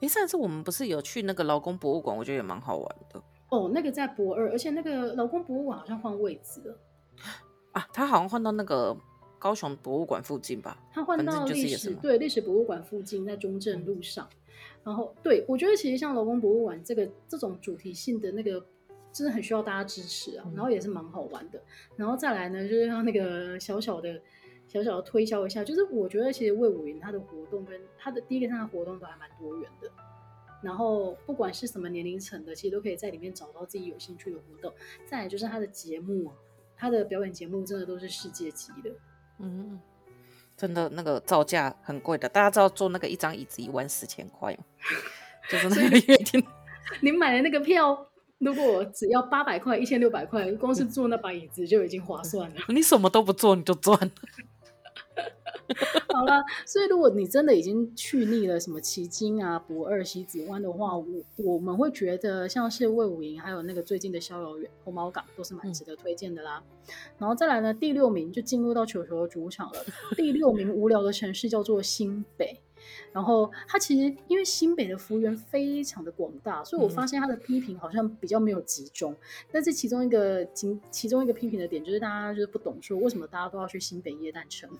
[0.02, 3.22] 哎，上次我们不是有去那个劳工博物馆，我觉得也蛮好玩的。
[3.48, 6.78] 哦，那个在博二，而且那个劳工博物馆好像换位置了。
[7.72, 8.94] 啊，他好像换到那个。
[9.38, 14.28] 高雄博物馆附近吧，他换到历史对历史博物馆附近，在中正路上。
[14.84, 18.64] 然后对我觉得其实像劳工博物馆这个这种主题性的那个，
[19.12, 21.60] 真的很需要大家支持啊，然后也是蛮好玩的。
[21.96, 24.20] 然后再来呢，就是让那个小小的。
[24.68, 29.88] 小小的推销一下，就是我觉得其实魏武云他的活动跟他的第一个他的活动都还蛮多元的，
[30.60, 34.74] 然后不管是什么年龄层的，其实都可以在里面找到自己有兴趣的活动。
[35.06, 36.32] 再来就是他的节目，
[36.76, 38.90] 他的表演节目真的都是世界级的，
[39.38, 39.78] 嗯，
[40.56, 44.64] 真的那个造价很贵的，大家知道坐那个一张椅子一万四千块吗？
[45.48, 46.44] 就是那个月厅，
[47.00, 48.06] 你买的那个票，
[48.38, 52.56] 如果只要八百块、一千六百块，光是坐那把椅子就已经划算了。
[52.68, 54.10] 你什么都不做你就赚了。
[56.12, 66.62] 好了，所以如果你真的已经去腻了什么奇经啊、不二、西子湾的话，我我们会觉得像是魏武营，还有那个最近的逍遥园、红毛港都是蛮值得推荐的啦。
[66.68, 69.84] 嗯、然后再来呢，第六名就进入到球球的主场了。
[70.16, 72.60] 第六名无聊的城市叫做新北，
[73.12, 79.12] 然后他其实因为新北的幅员非常的广大，所以我发现他的批评好像比较没有集中。
[79.12, 79.18] 嗯、
[79.52, 84.70] 但是其中一个其其中一个批评的点就是大家就是不懂说为什么大家都要去新北耶诞城。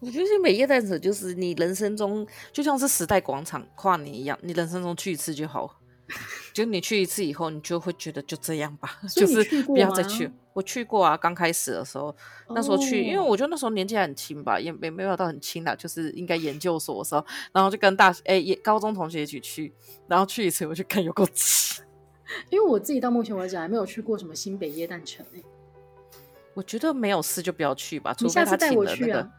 [0.00, 5.74] 我觉得新北耶诞城就是你人生中就像是时代广场跨年一样，你人生中去一次就好。
[6.54, 10.30] 就你去一次以后，你就会觉得就这样吧，就是不要再去。
[10.54, 12.16] 我去过啊，刚开始的时候，
[12.48, 19.70] 那时候去，因为我觉得那时候年纪还很轻吧，也没没有到很轻啦，就是应该研究所的时候，然后就跟大学哎、欸、高中同学一起去，
[20.06, 21.82] 然后去一次我就看有够挤。
[22.48, 25.44] 因为我自己到目前为止还没有去过什么新北耶诞城诶、欸，
[26.54, 29.30] 我觉得没有事就不要去吧，除非他带我去啊。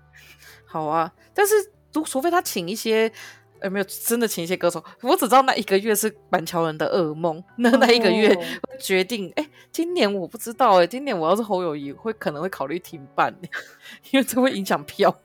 [0.72, 1.56] 好啊，但是
[1.92, 3.12] 除除非他请一些，
[3.60, 7.44] 呃，没有真的请一些歌手，我只知道那一个月是板桥人的噩梦。
[7.58, 8.38] 那那一个月
[8.80, 13.36] 决定，哎、oh.，今年我不知道，哎，今年我要是侯友谊，会可能会考虑停办，
[14.12, 15.20] 因为这会影响票，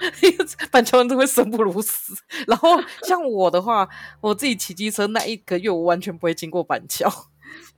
[0.72, 2.14] 板桥人都会生不如死。
[2.46, 3.86] 然后像我的话，
[4.22, 7.12] 我自己骑机车那一个月，我完全不会经过板桥。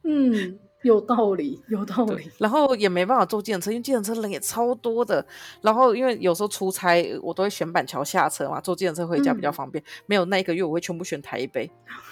[0.05, 0.61] 嗯。
[0.83, 2.31] 有道理，有道理。
[2.39, 5.25] 然后也没办法坐计程车，因为计程车人也超多的。
[5.61, 9.83] 然后因为有时候出差，我都会选板桥下车嘛，坐计程车回家比较方便。
[9.85, 11.71] 嗯、没有那一个月，我会全部选台北，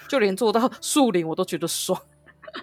[0.08, 1.98] 就连坐到树林我都觉得爽。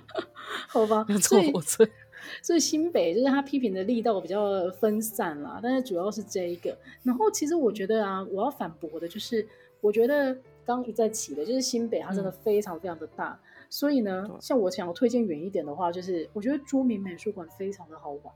[0.70, 1.88] 好吧，坐火车。
[2.42, 6.78] 所以新北就是他批评的力道比较分散啦，但是主要是这一个。
[7.04, 9.48] 然后其实我觉得啊，我要反驳的就是，
[9.82, 13.30] 我觉得刚一再起的就是新北，它真的非常非常的大。
[13.30, 18.34] 嗯所以呢，像我想要推荐远一点的话，就是我觉得朱铭美术馆非常的好玩。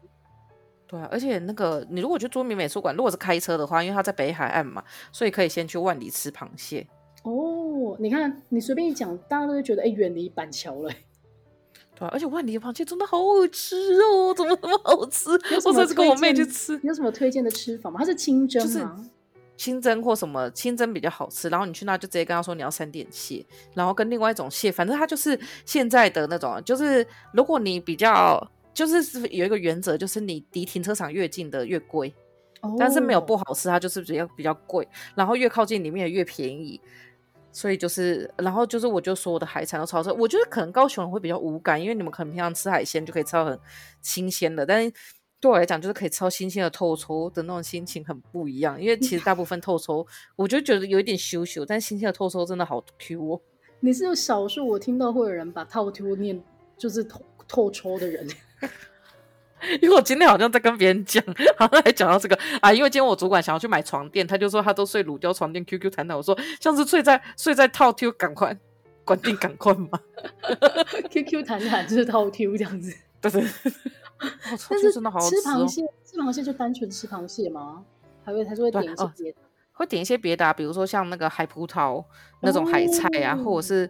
[0.87, 6.87] 对啊，而且那个你如果去朱铭美术馆，如果是开车的话，因为它在北海岸嘛，所以可以先去万里吃螃蟹。
[7.23, 10.91] 哦，你看你随便一讲，大家都会觉得哎，远离板桥了。
[11.95, 15.29] 对啊，而且万里的螃蟹真的好好吃哦，怎么那么好吃？
[15.65, 17.99] 我上次跟我妹去吃，有什么推荐的吃法吗？
[17.99, 18.67] 它是清蒸吗？
[18.67, 19.09] 就是
[19.59, 28.41] 清蒸或什么清蒸比较好吃，然后你去那就直接跟他说你要三点蟹，然后跟另外一种蟹，反正它就是现在的那种，就是如果你比较
[28.73, 32.13] 就是有一个原则，就是你离停车场越近的越贵，
[32.61, 36.79] 哦，但是没有不好吃，它就是比较比较贵，然后越靠近里面的越便宜，
[37.51, 43.59] 所以就是然后就是我就说我的海产都超吃，我觉得可能高雄人会比较无感，因为你们可能平常吃海鲜就可以吃到很
[44.01, 44.93] 新鲜的，但是。
[45.41, 48.81] 对我来讲，就是可以吃到新鲜的透抽的那种心情很不一样。
[48.81, 53.41] 因为其实大部分透抽，我就觉得有一点羞羞，但新鲜的透抽真的好 Q 哦。
[53.81, 56.43] 你是有少数我听到会有人把套 Q 念
[56.77, 58.27] 就是透透抽的人，
[59.81, 61.23] 因为我今天好像在跟别人讲，
[61.57, 62.73] 好像还讲到这个啊。
[62.73, 66.17] 因为今天我主管想要去买床垫，他就说他都睡乳胶床垫，QQ 弹弹。
[66.17, 68.57] 我说像是睡在睡在套 Q，赶快
[69.05, 69.87] 关 定赶快嘛。
[71.09, 73.43] QQ 弹弹就是套 Q 这样子，对对。
[74.19, 77.83] 但是吃螃蟹，吃螃蟹就单纯吃螃蟹吗？
[78.23, 79.37] 还会还是会点一些别的？
[79.71, 82.03] 会点一些别的啊，比如说像那个海葡萄
[82.41, 83.89] 那种海菜啊，哦、或者是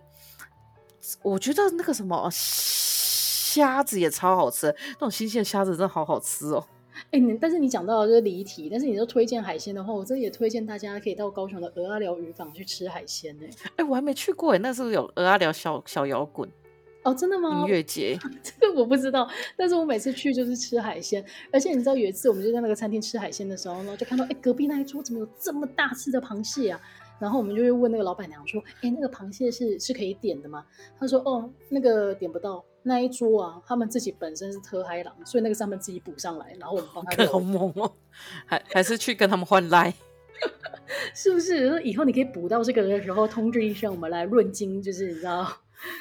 [1.23, 6.63] 我觉得那个什么虾子也超好吃，那种新鲜的虾子真的好好吃哦。
[7.11, 13.45] 哎、欸，但是你讲到的就是离题，但是你都推荐海鲜的话，我这也推荐大家可以到高雄的鹅阿寮渔港去吃海鲜呢。
[13.77, 16.47] 哎、欸，我还没去过哎，那是不是有鹅阿寮小小摇滚？
[17.03, 17.61] 哦，真的吗？
[17.61, 19.27] 音乐节， 这个我不知道。
[19.55, 26.81] 但是我每次去就是吃海鲜，而且你知道有一次我们就在那个餐厅吃海鲜的时候呢，就看到哎，隔壁那一桌怎么有这么大只的螃蟹啊？
[27.19, 30.65] 然后我们就会问那个老板娘说，哎，那个螃蟹是是可以点的吗？
[30.97, 37.25] 他说，哦，那个点不到，那一桌啊，他们自己本身是特嗨郎，所以那个上面自己补上来，然后我们帮他。
[37.27, 37.91] 好猛哦！
[38.45, 39.93] 还还是去跟他们换赖，
[41.13, 41.81] 是不是？
[41.83, 45.45] 以后你可以补到这个的时候通知一声，我们来论斤，就是你知道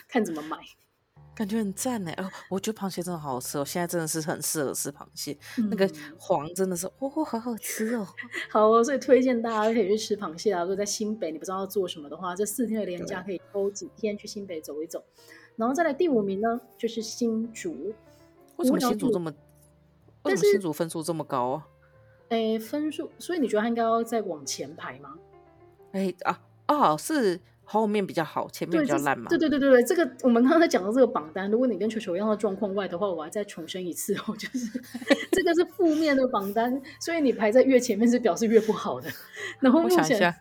[0.09, 0.57] 看怎么买。
[1.39, 2.11] 感觉很赞呢。
[2.17, 8.05] 哦，我觉得螃蟹真的好好吃哦，现在真的是很适合吃螃蟹，嗯、那个黄真的是哦，好好吃哦。
[8.51, 10.63] 好哦，所以推荐大家可以去吃螃蟹啊。
[10.63, 15.05] 如果在新北你不知道要做什么的话，这四天的连假可以抽几天去新北走一走。
[15.55, 17.95] 然后再来第五名呢，就是新竹。
[18.57, 19.33] 为什么新竹这么？
[20.25, 21.69] 为什么新竹分数这么高啊？
[22.31, 25.15] 诶，分数，所以你觉得他应该要再往前排吗？
[25.93, 29.29] 哎啊哦，是后面比较好，前面比较烂嘛？
[29.29, 34.81] 对对对对对，这个我们刚才讲的这个榜单，如果你跟球球一样的状况外的话，我还再重申一次哦，就是
[35.31, 39.11] 这个是负面的榜单，所以你排在越前面是表示越不好的。
[39.61, 40.35] 然后目前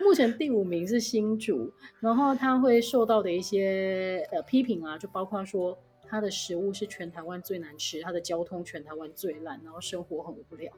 [0.00, 10.72] 目前第五名是新竹，然后他会受到的一些呃批评啊，就包括说他的食物是全台湾最难吃，他的交通全台湾最烂，然后生活很无聊。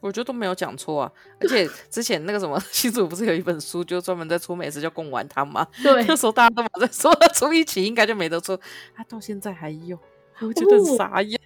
[0.00, 5.66] 我觉得都没有讲错啊，而且之前那个什么新竹不是有一本书，就专门在出美食叫贡丸汤吗？
[5.82, 8.56] 对，那时候大家都在说出一起应该就没得出，
[8.94, 9.98] 他到现在还有，
[10.40, 11.38] 我觉得很傻眼。
[11.38, 11.42] 哦、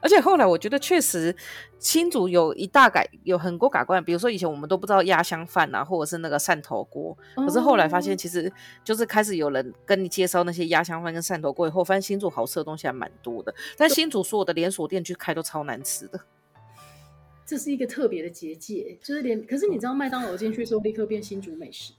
[0.00, 1.34] 而且后来我觉得确实
[1.78, 8.50] 新竹有一大改，有很多改观，比如说以前我们都不知道鸭香饭啊，或者是那个汕头锅，可是后来发现其实
[8.82, 16.18] 就是开始有人跟你介绍那些鸭香饭跟汕头锅以后，发现新竹好吃的东西还蛮多的，但新竹所有的连锁店去开都超难吃的。
[17.44, 21.92] 这是一个特别的结界，就是连，可是你知道麦当劳进去之后立刻变新竹美食，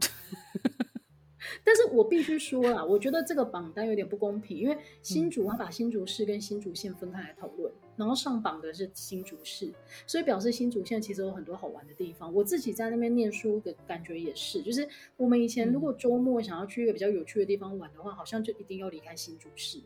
[1.64, 9.72] 但是我必须说啦，我觉得这个榜单有点不公平，因为新竹他把新竹市跟新竹县分开来讨论，然后上榜的是新竹市，
[10.06, 12.32] 所以表示新竹县其实有很多好玩的地方。
[12.32, 19.80] 我自己在那边念书的感觉也是，就是我们以前如果周末想要去一个比较有趣的地方玩的话，好像就一定要离开新竹市。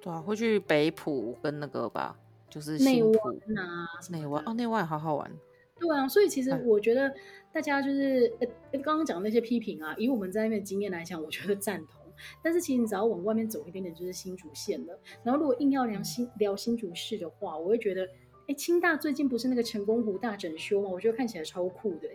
[0.00, 2.18] 对啊，会去北浦跟那个吧。
[2.48, 3.14] 就是内湾
[3.58, 5.30] 啊，内湾哦，内湾好好玩。
[5.78, 7.14] 对啊，所以其实我觉得
[7.52, 8.46] 大家就是呃，
[8.80, 12.00] 刚刚讲的那些批评啊，以我们在那边的经验来讲，我觉得赞同。
[12.42, 14.98] 但是其实你只要往外面走一点点，就是新竹县了。
[15.22, 18.08] 然后如果硬要聊新聊新竹市的话，我会觉得，
[18.48, 20.88] 哎，清大最近不是那个成功湖大整修吗？
[20.88, 22.08] 我觉得看起来超酷的。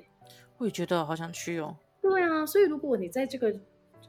[0.57, 1.75] 我也觉得好想去哦。
[2.01, 3.53] 对啊，所以如果你在这个。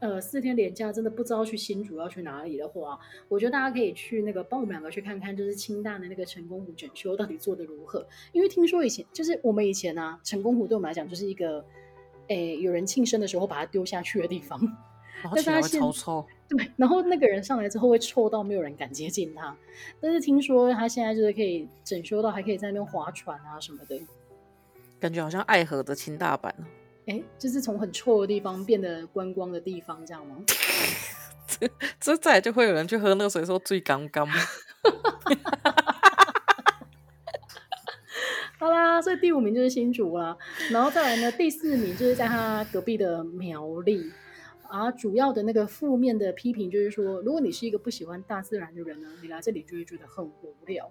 [0.03, 8.05] 呃，四天连假真的不知道去新竹要去哪里的话，我觉得大家可以去那个帮我们两个去看看，就是清大的那个成功湖整修到底做的如何。
[8.33, 11.65] 因为听说以前就是我们以前啊，成功湖对我们来讲就是一个，
[12.27, 14.61] 诶，有人庆生的时候把它丢下去的地方，
[15.23, 16.27] 但是它超臭。
[16.49, 19.57] 对，然后那个人上来之后会臭到没有人敢接近他。
[20.01, 24.01] 但是听说他现在就是可以整修到还可以在那边划船啊什么的，
[24.99, 26.53] 感觉好像爱河的清大版。
[27.07, 30.37] 哎，就是从很臭的地方变得观光的地方，这样吗？
[31.47, 31.69] 这
[32.01, 34.27] 这再就会有人去喝那个水，说最刚刚。
[38.59, 40.37] 好啦，所以第五名就是新竹啦，
[40.71, 44.13] 然后再来呢，第四名就是在他隔壁的苗栗。
[44.69, 50.91] 啊，主要的那个负面的批评就是说，如果你是一个不喜欢大自然的人呢，你来这里就会觉得很无聊。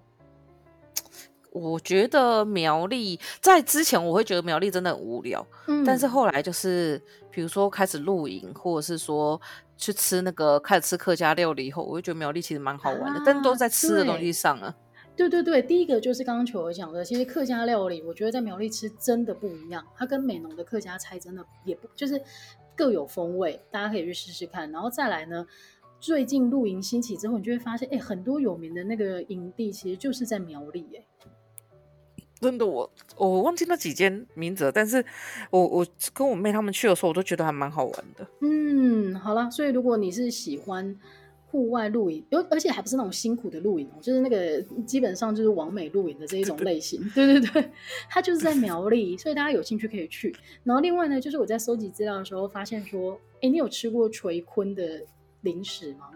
[1.52, 9.40] 我觉得苗栗在之前我会觉得苗栗真的很无聊，嗯，但是后来就是比如说开始露营，或者是说
[9.76, 14.74] 去吃那个开始吃客家料理以后，我会觉得苗栗其实蛮好玩的，啊、但都在吃的东西上啊。
[15.14, 22.20] 对对对，第一个就是刚刚球儿讲的，其实客家料理我觉得在苗栗吃真的不一样，它跟美浓的客家菜真的也不就是
[22.78, 24.72] 各有风味，大家可以去试试看。
[24.72, 25.46] 然后再来呢，
[26.00, 31.06] 最近露营兴起之后，你就会发现，哎，很多有名的那个营地其实就是在苗栗，哎。
[32.42, 35.04] 真的我，我我忘记那几间名字了，但是
[35.52, 38.28] 我我跟我妹他们去的时候，我都觉得还蛮好玩的。
[38.42, 40.96] 嗯，好了，所以如果你是喜欢
[41.52, 47.00] 户外露营，而而且还不是那种辛苦的露营哦，就是那个基本上就是完美露营的这一种类型。
[47.14, 47.72] 对对对，
[48.10, 50.36] 它就是在苗栗，所以大家有兴趣可以去。
[50.64, 55.02] 然后另外呢，就是我在搜集资料的时候发现说，哎，你有吃过垂坤的
[55.42, 56.08] 零食吗？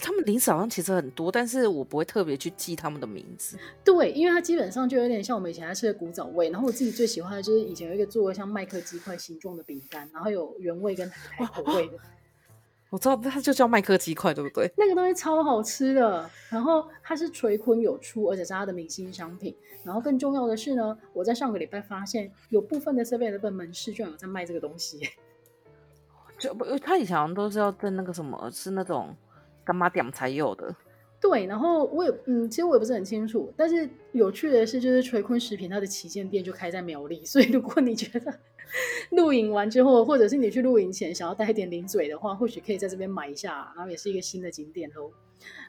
[0.00, 3.58] 他们零食好像其实很多，但是我不会特别去记他们的名字。
[3.82, 6.50] 对，因为它基本上就有点像我们以前爱吃的古早味。
[6.50, 11.94] 然后我自己最喜欢的就是以前有一个做的像麦克鸡块形状的饼干，然后有原味跟海口味的。
[12.90, 14.70] 我知道，它就叫麦克鸡块，对不对？
[14.76, 16.28] 那个东西超好吃的。
[16.50, 19.54] 然后它是垂坤有出，而且是它的明星商品。
[19.84, 25.00] 然后更重要的是呢，我在上个礼拜发现有部分的 7-Eleven 门市居然有在卖这个东西。
[26.38, 29.14] 就不，他以前好像都是要在那个什么，是那种。
[29.68, 30.74] 干嘛点才有的？
[31.20, 33.52] 对，然后我也嗯，其实我也不是很清楚。
[33.54, 38.32] 但是有趣的是，就是垂坤食品它的旗舰店就开在苗栗，所以如果你觉得
[39.12, 45.10] 露营完之后，或者是你去露营前想要带一点零嘴的话，或许可以在这边买一下，然后也是一个新的景点喽。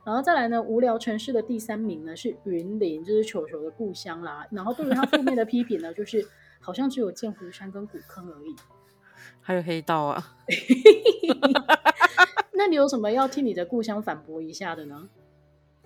[0.06, 4.48] 然后再来呢，无聊城市的第三名呢是云林，就是球球的故乡啦。
[4.52, 6.26] 然后对于他负面的批评呢， 就是
[6.62, 8.56] 好像只有剑湖山跟古坑而已，
[9.50, 10.24] 还有黑道啊。
[12.54, 15.10] 那你有什么要替你的故乡反驳一下的呢？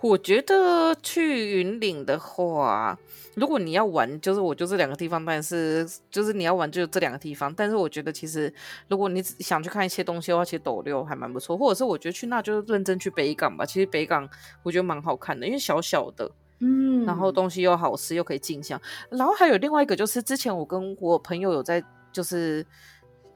[0.02, 3.00] 我觉得去云岭的话，
[3.36, 7.54] 如果你要玩，就是我就这两个地方，但是就是你要玩就这两个地方。
[7.56, 8.54] 但是我觉得其实
[8.90, 11.58] 如果你想去看一些东西的话，其实斗六还蛮不错。
[11.58, 13.66] 或者是我觉得去那就认真去北港吧。
[13.66, 14.30] 其实北港
[14.62, 18.78] 我觉得蛮好看的，因为小小的，嗯，然后东西又好吃，又可以静香。
[19.10, 22.66] 然后还有另外一个就是之前我跟我朋友有在就是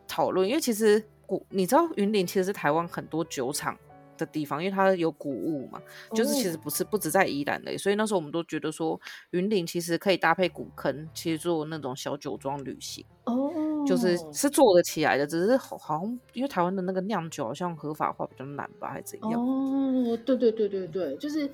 [0.07, 3.77] 讨论，因为其实古你知道云林其实是台湾很多酒厂
[4.17, 5.79] 的地方，因为它有谷物嘛，
[6.13, 7.79] 就是其实不是不止在宜兰的，oh.
[7.79, 8.99] 所以那时候我们都觉得说
[9.31, 13.87] 云林其实可以搭配古坑，其实做那种小酒庄旅行哦，oh.
[13.87, 19.39] 就是是做得起来的，只是好像因为台湾的那个酿酒好像合法化比较难吧，还是怎样？
[19.39, 21.49] 哦，oh, 对对对对对，就是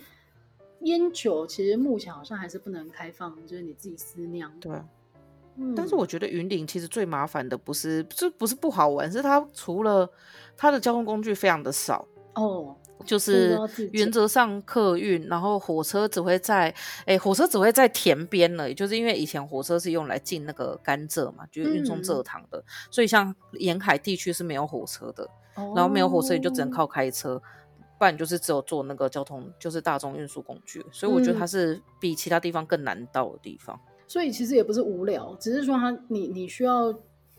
[0.82, 4.52] 烟酒其实目前好像还是不能开放，就是你自己私酿。
[4.60, 4.72] 对，
[5.58, 10.10] 嗯，但是我觉得云林其实最麻烦的不是，这不是不好玩，是它除了
[10.58, 12.08] 它的交通工具非常的少。
[12.36, 12.76] 哦，
[13.06, 13.56] 就是
[13.92, 16.70] 原则上客运，然后火车只会在，
[17.02, 25.24] 哎、欸，火车只会在田边了，也就是因为以前火车是用来进那个甘蔗嘛，就是运送蔗糖的，嗯、所以像沿海地区是没有火车的，
[25.54, 27.40] 哦、然后没有火车你就只能靠开车，
[28.00, 33.80] 不然就是只有坐那个交通，就是大众运输工具，所以我觉得它是比其他地方更难到的地方。
[33.86, 36.94] 嗯、所以其实也不是无聊，只是说他你你需要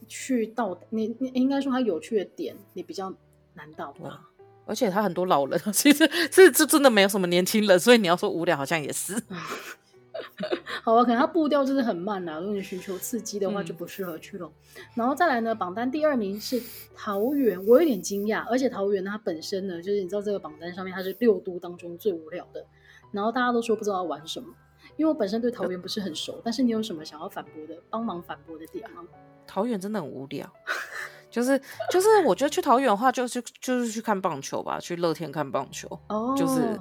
[0.07, 3.13] 去到你你应该说他有趣的点，你比较
[3.55, 4.21] 难到吧。
[4.67, 9.15] 而且他很多老人， 其实是这真的没有什么年轻人，所以你要说无聊，好像也是。
[10.83, 12.39] 好吧，可能他步调就是很慢啦。
[12.39, 14.47] 如果你寻求刺激的话，就不适合去了。
[14.77, 16.63] 嗯、然后再来呢，榜单第二名是
[16.95, 18.47] 桃园，我有点惊讶。
[18.49, 22.65] 而且桃园它本身呢，就是你知道这个榜单上面它是六都当中最无聊的。
[23.11, 24.49] 然后大家都说不知道玩什么，
[24.97, 26.41] 因为我本身对桃园不是很熟。
[26.45, 29.03] 但是你有什么想要反驳的，帮忙反驳的点吗？
[29.47, 30.51] 桃园真的很无聊。
[31.31, 35.89] 就 是就是，我觉得去桃园的话，就是就是去看棒球吧，去乐天看棒球。
[36.09, 36.39] 哦，oh.
[36.39, 36.79] 就是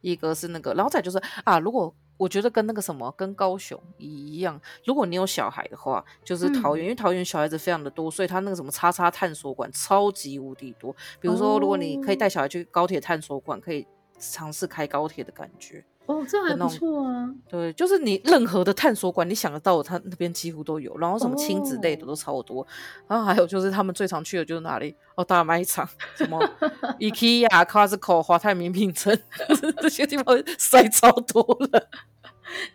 [0.00, 10.94] 一个是那个，然后再就是啊，如果我觉得跟那个什么跟高雄一样，如果你有小孩的话，就是桃园，嗯、因为桃园小孩子非常的多，所以他那个什么叉叉探索馆超级无敌多。
[11.20, 13.86] 比如说，如果你可以带小孩去高铁探索馆，可以
[14.18, 15.84] 尝试开高铁的感觉。
[16.06, 17.32] 哦，这还不错啊！
[17.48, 20.96] 对，就是你任何的探索馆，你想得到，他那边几乎都有。
[20.98, 22.62] 然后什么亲子类的都超多。
[22.62, 22.66] 哦、
[23.06, 24.94] 然后还有就是他们最常去的就是哪里？
[25.14, 26.38] 哦，大卖场，什么
[26.98, 29.16] IKEA、Costco、华泰名品城，
[29.80, 31.42] 这些地方塞超多
[31.72, 31.88] 了。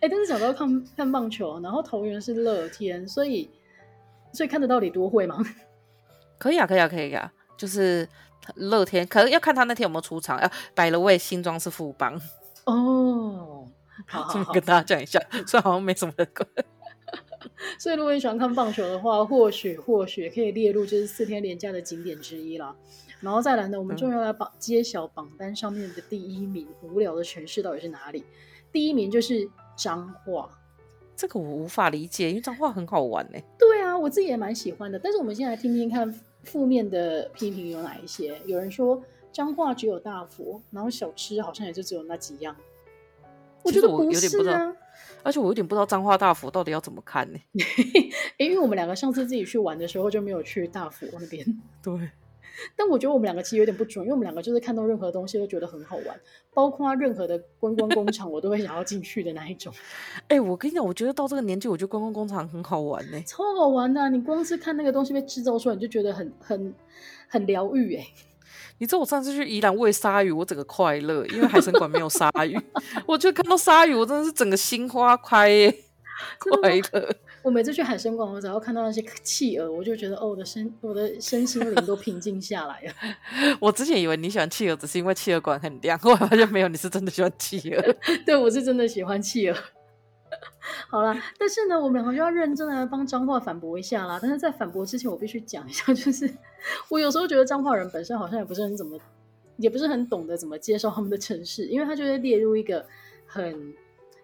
[0.00, 3.50] 欸，但是讲到看看棒球，然后桃园是乐天，所以
[4.32, 5.38] 所以看得到李多会吗？
[6.38, 8.08] 可以啊，可以啊，可以啊，就是
[8.54, 10.40] 乐天，可能要看他那天有没有出场。
[10.40, 12.18] 要摆了位新装是富邦。
[12.68, 13.66] 哦，
[14.06, 16.46] 好，好，好，跟大家讲一下，虽然好像没什么人关。
[17.78, 22.74] 所以如果你喜欢看棒球的话，或许或许可以列入就是四天连假的景点之一啦。
[23.20, 28.24] 然后再来呢，我们终于要来榜揭晓榜单上面的第一名，无聊的城市到底是哪里？
[28.70, 30.50] 第一名就是彰化，
[31.16, 33.38] 这个我无法理解，因为彰化很好玩呢。
[33.58, 34.98] 对啊，我自己也蛮喜欢的。
[34.98, 36.12] 但是我们先来听听看
[36.44, 38.38] 负面的批评有哪一些。
[38.44, 39.02] 有人说。
[39.32, 42.54] 彰化只有大佛，然后小吃好像也就只有那几样。
[43.64, 44.72] 我觉得我有点不知道，
[45.22, 47.38] 而且我有点不知道彰化大佛到底要怎么看呢？
[48.38, 51.44] 因为我们两个上次自己去玩的时候就没有去大佛那边。
[51.82, 51.92] 对，
[52.76, 56.18] 但我觉得我们两个其实有点不准，因为我们两个就是看到任何东西都觉得很好玩，
[56.54, 59.72] 包括任何的观光工厂，我都会想要进去的那一种。
[60.28, 64.08] 哎、欸，我跟你讲，我觉得到这个年纪，我觉得观光工厂很好玩呢，超好玩的、啊。
[64.08, 66.74] 你光是看那个东西被制造出来，你就觉得很很
[67.28, 68.06] 很疗愈哎。
[68.78, 72.58] 你知道我上次去宜兰喂鲨鱼，我整个快乐，因为海生馆没有鲨鱼，
[73.06, 75.74] 我就看到鲨鱼，我真的是整个心花开耶，
[76.38, 77.16] 快乐。
[77.42, 83.56] 我每次去海生馆，我只要看到那些企鹅，我就觉得哦，我的身我的身心灵都平静下来了。
[83.60, 87.96] 我之前以为你喜欢企鹅，只是因为企鹅馆很亮，后来发现没有，你是真的喜欢企鹅。
[88.26, 89.56] 对，我是真的喜欢企鹅。
[90.88, 94.18] 好啦，但是呢，我们两个就要认真的帮彰化反驳一下啦。
[94.20, 96.30] 但是在反驳之前，我必须讲一下，就是
[96.88, 98.98] 我有时候觉得彰化人本身好像也不是很怎么，
[99.56, 102.84] 也不是很懂得怎么介绍他们的城市，因为他就会列入一个
[103.26, 103.74] 很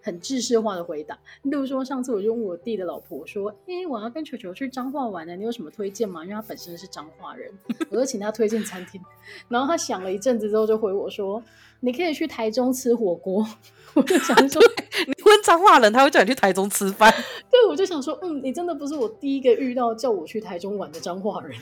[0.03, 1.19] 很制式化的回答。
[1.43, 7.51] 例如说，上次我就问我弟的老婆说：“哎、欸，我要跟球球去彰化玩呢，你有什么推荐吗？”因为他本身是彰化人，
[7.91, 9.01] 我就请他推荐餐厅。
[9.49, 11.43] 然后他想了一阵子之后，就回我说
[11.81, 13.47] ：“你可以去台中吃火锅。”
[13.95, 14.61] 我就想说，
[15.07, 17.12] 你 问彰化人，他会叫你去台中吃饭。
[17.51, 21.59] 对，我就想说，嗯，你真的不是我第一个遇到叫我去台中玩的彰化人。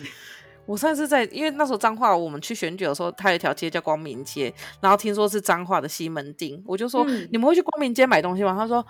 [0.64, 8.54] 我上次在，因为那时候彰化，我们去选举的时候，他有一条街叫光明街，然后听说是彰化的西门町，我就说，嗯、你们会去光明街买东西吗？
[8.56, 8.84] 他说，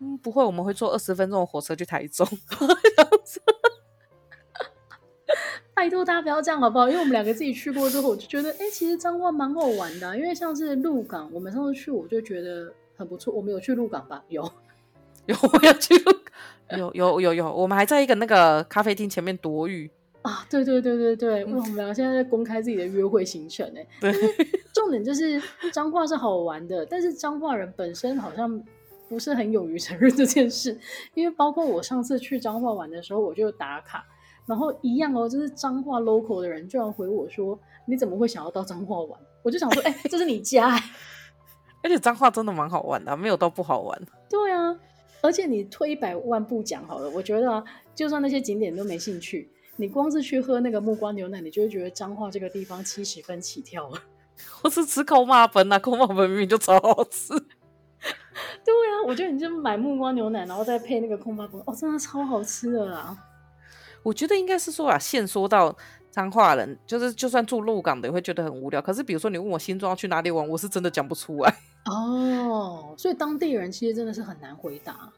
[0.00, 2.26] 嗯，不会，我们会坐二十分钟的火车去台中。
[5.74, 6.88] 拜托大家不要这样好不好？
[6.88, 10.16] 因为我们两个自己去过之后，我就觉得，哎、欸，其实彰化蛮好玩的、啊。
[10.16, 13.32] 因为像是鹿港，我们上次去，我就觉得很不错。
[13.34, 14.24] 我们有去鹿港吧？
[14.28, 14.42] 有，
[15.26, 16.78] 有，我要去鹿港。
[16.78, 17.52] 有，有，有，有。
[17.52, 19.90] 我们还在一个那个咖啡厅前面躲雨
[20.22, 20.46] 啊！
[20.48, 21.44] 对，对，对，对，对。
[21.44, 23.86] 我们两个现在在公开自己的约会行程哎。
[24.00, 24.12] 对。
[24.72, 25.40] 重点就是
[25.72, 28.62] 彰化是好玩的，但是彰化人本身好像
[29.08, 30.78] 不是很勇于承认这件事。
[31.12, 34.04] 因为包括我上次去彰化玩的时候，我就打卡。
[34.46, 40.78] 然后一样哦，就是彰化 local 的人居然回我说：“你怎么会想要到彰化玩？”我就想说：“哎、欸，这是你家。”
[41.84, 44.02] 而且脏话真的蛮好玩的、啊，没有到不好玩。
[44.28, 44.74] 对啊，
[45.20, 47.62] 而且你退一百万步讲好了，我觉得啊，
[47.94, 54.02] 就算那些景点都没兴趣，你光是去喝那个木瓜牛奶，你就会觉得彰化这个地方七十分起跳了。
[54.64, 57.28] 我是吃空麻粉啊，空麻粉明明就超好吃。
[58.64, 63.16] 对啊，我觉得你就买木瓜牛奶，然后再配那个空巴粉，哦，真的超好吃的啦。
[64.02, 65.76] 我觉得应该是说啊，现说到
[66.10, 68.82] 彰化人，就是就算住鹿港的也会觉得很无聊。
[68.82, 71.54] 可是比如说你问我新庄要去哪里玩，我是真的讲不出来。
[71.84, 75.12] 哦，所以当地人其实真的是很难回答。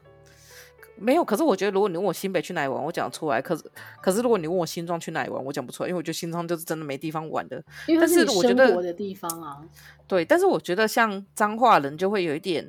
[0.99, 3.41] 没有，可是我觉得如果你问我新北去哪里玩，我讲得出来。
[3.41, 3.63] 可是
[4.01, 7.63] 可是如果你问我新庄去哪里玩，我讲不出来，因为我觉得新庄就是真的没地方玩的。
[7.87, 9.61] 因为是我觉得的地方啊，
[10.07, 12.65] 对，但是我觉得像彰化人就会有一点，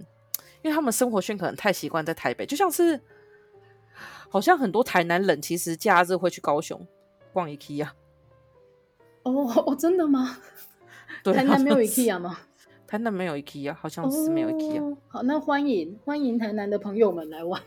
[0.62, 3.00] 因为他们生活圈可能太习惯在台北，就像是。
[4.30, 6.86] 好像很多台南人其实假日会去高雄
[7.32, 7.88] 逛 IKEA。
[9.22, 10.36] 哦哦，真的吗？
[11.24, 12.38] 对，台南没有 IKEA 吗？
[12.88, 14.82] 台南没有 IKEA，好像是没有 IKEA。
[14.82, 17.62] 哦，好，那欢迎欢迎台南的朋友们来玩。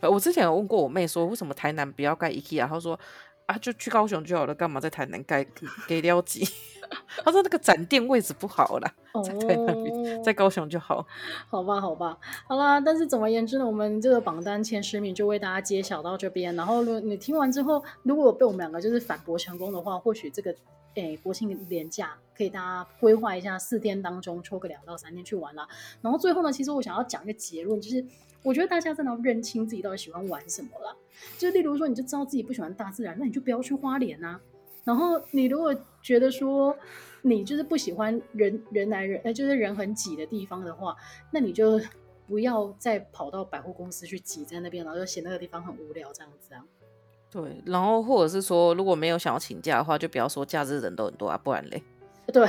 [0.00, 2.66] 呃我之前有问过我妹说，为什么台南不要盖 IKEA？
[2.66, 2.98] 她说
[3.46, 5.46] 啊，就去高雄就好了，干嘛在台南盖
[5.86, 6.44] 给了挤？
[7.24, 8.92] 她说那个展店位置不好啦，
[9.24, 11.06] 在台南，oh, 在高雄就好。
[11.48, 12.18] 好吧，好吧，
[12.48, 12.80] 好啦。
[12.80, 16.52] 但是总而言之呢，我们这个榜单前十名就为大家揭晓到这边。
[16.56, 20.52] 然后，如果你听完之后，如果被我们两个就是反驳成功的话，或许这个
[20.94, 25.68] 诶国庆连假可以大家规划一下，四天当中抽个两到三天去玩啦。
[26.00, 28.04] 然后最后呢，其实我想要讲一个结论，就是
[28.42, 30.96] 我觉得大家真的要认清自己到底喜欢玩什么啦。
[31.38, 34.40] 就例如说，你就知道自己不喜欢大自然，那你就不要去花莲啊。
[34.84, 36.76] 然后你如果觉得说
[37.22, 40.96] 你就是不喜欢人人来人，呃，就是人很挤的地方的话，
[41.30, 41.80] 那你就
[42.26, 46.64] 不要再跑到百货公司去挤在那边，然后就嫌那个地方很无聊这样子啊。
[47.32, 51.82] 对，然后或者是说，如果没有想要请假的话，就不要说假日人都很多啊，不然嘞。
[52.32, 52.46] 对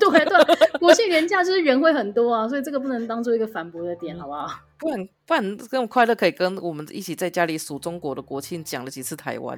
[0.00, 4.48] 对对，国庆连假就是人会很多啊，所以这个不能当做一个反驳的点，好不好？
[4.76, 9.56] 不然不然这种快乐可以跟我们一起在家里数中国的国庆，讲了几次台湾，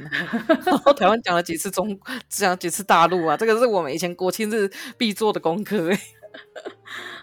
[0.67, 1.99] 然后台湾讲了几次中，
[2.29, 5.91] 讲几次大陆啊，这个是我们以前国庆日必做的功课。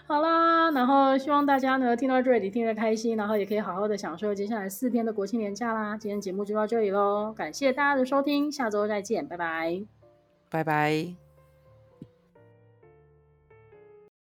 [0.06, 5.96] 好啦，然后希望大家呢听到这里听得开心，然后也可以好好的享受接下来四天的国庆年假啦。
[5.96, 9.82] 今天节目就到这里喽，感谢大家的收听，下周再见，拜拜，
[10.50, 11.21] 拜拜。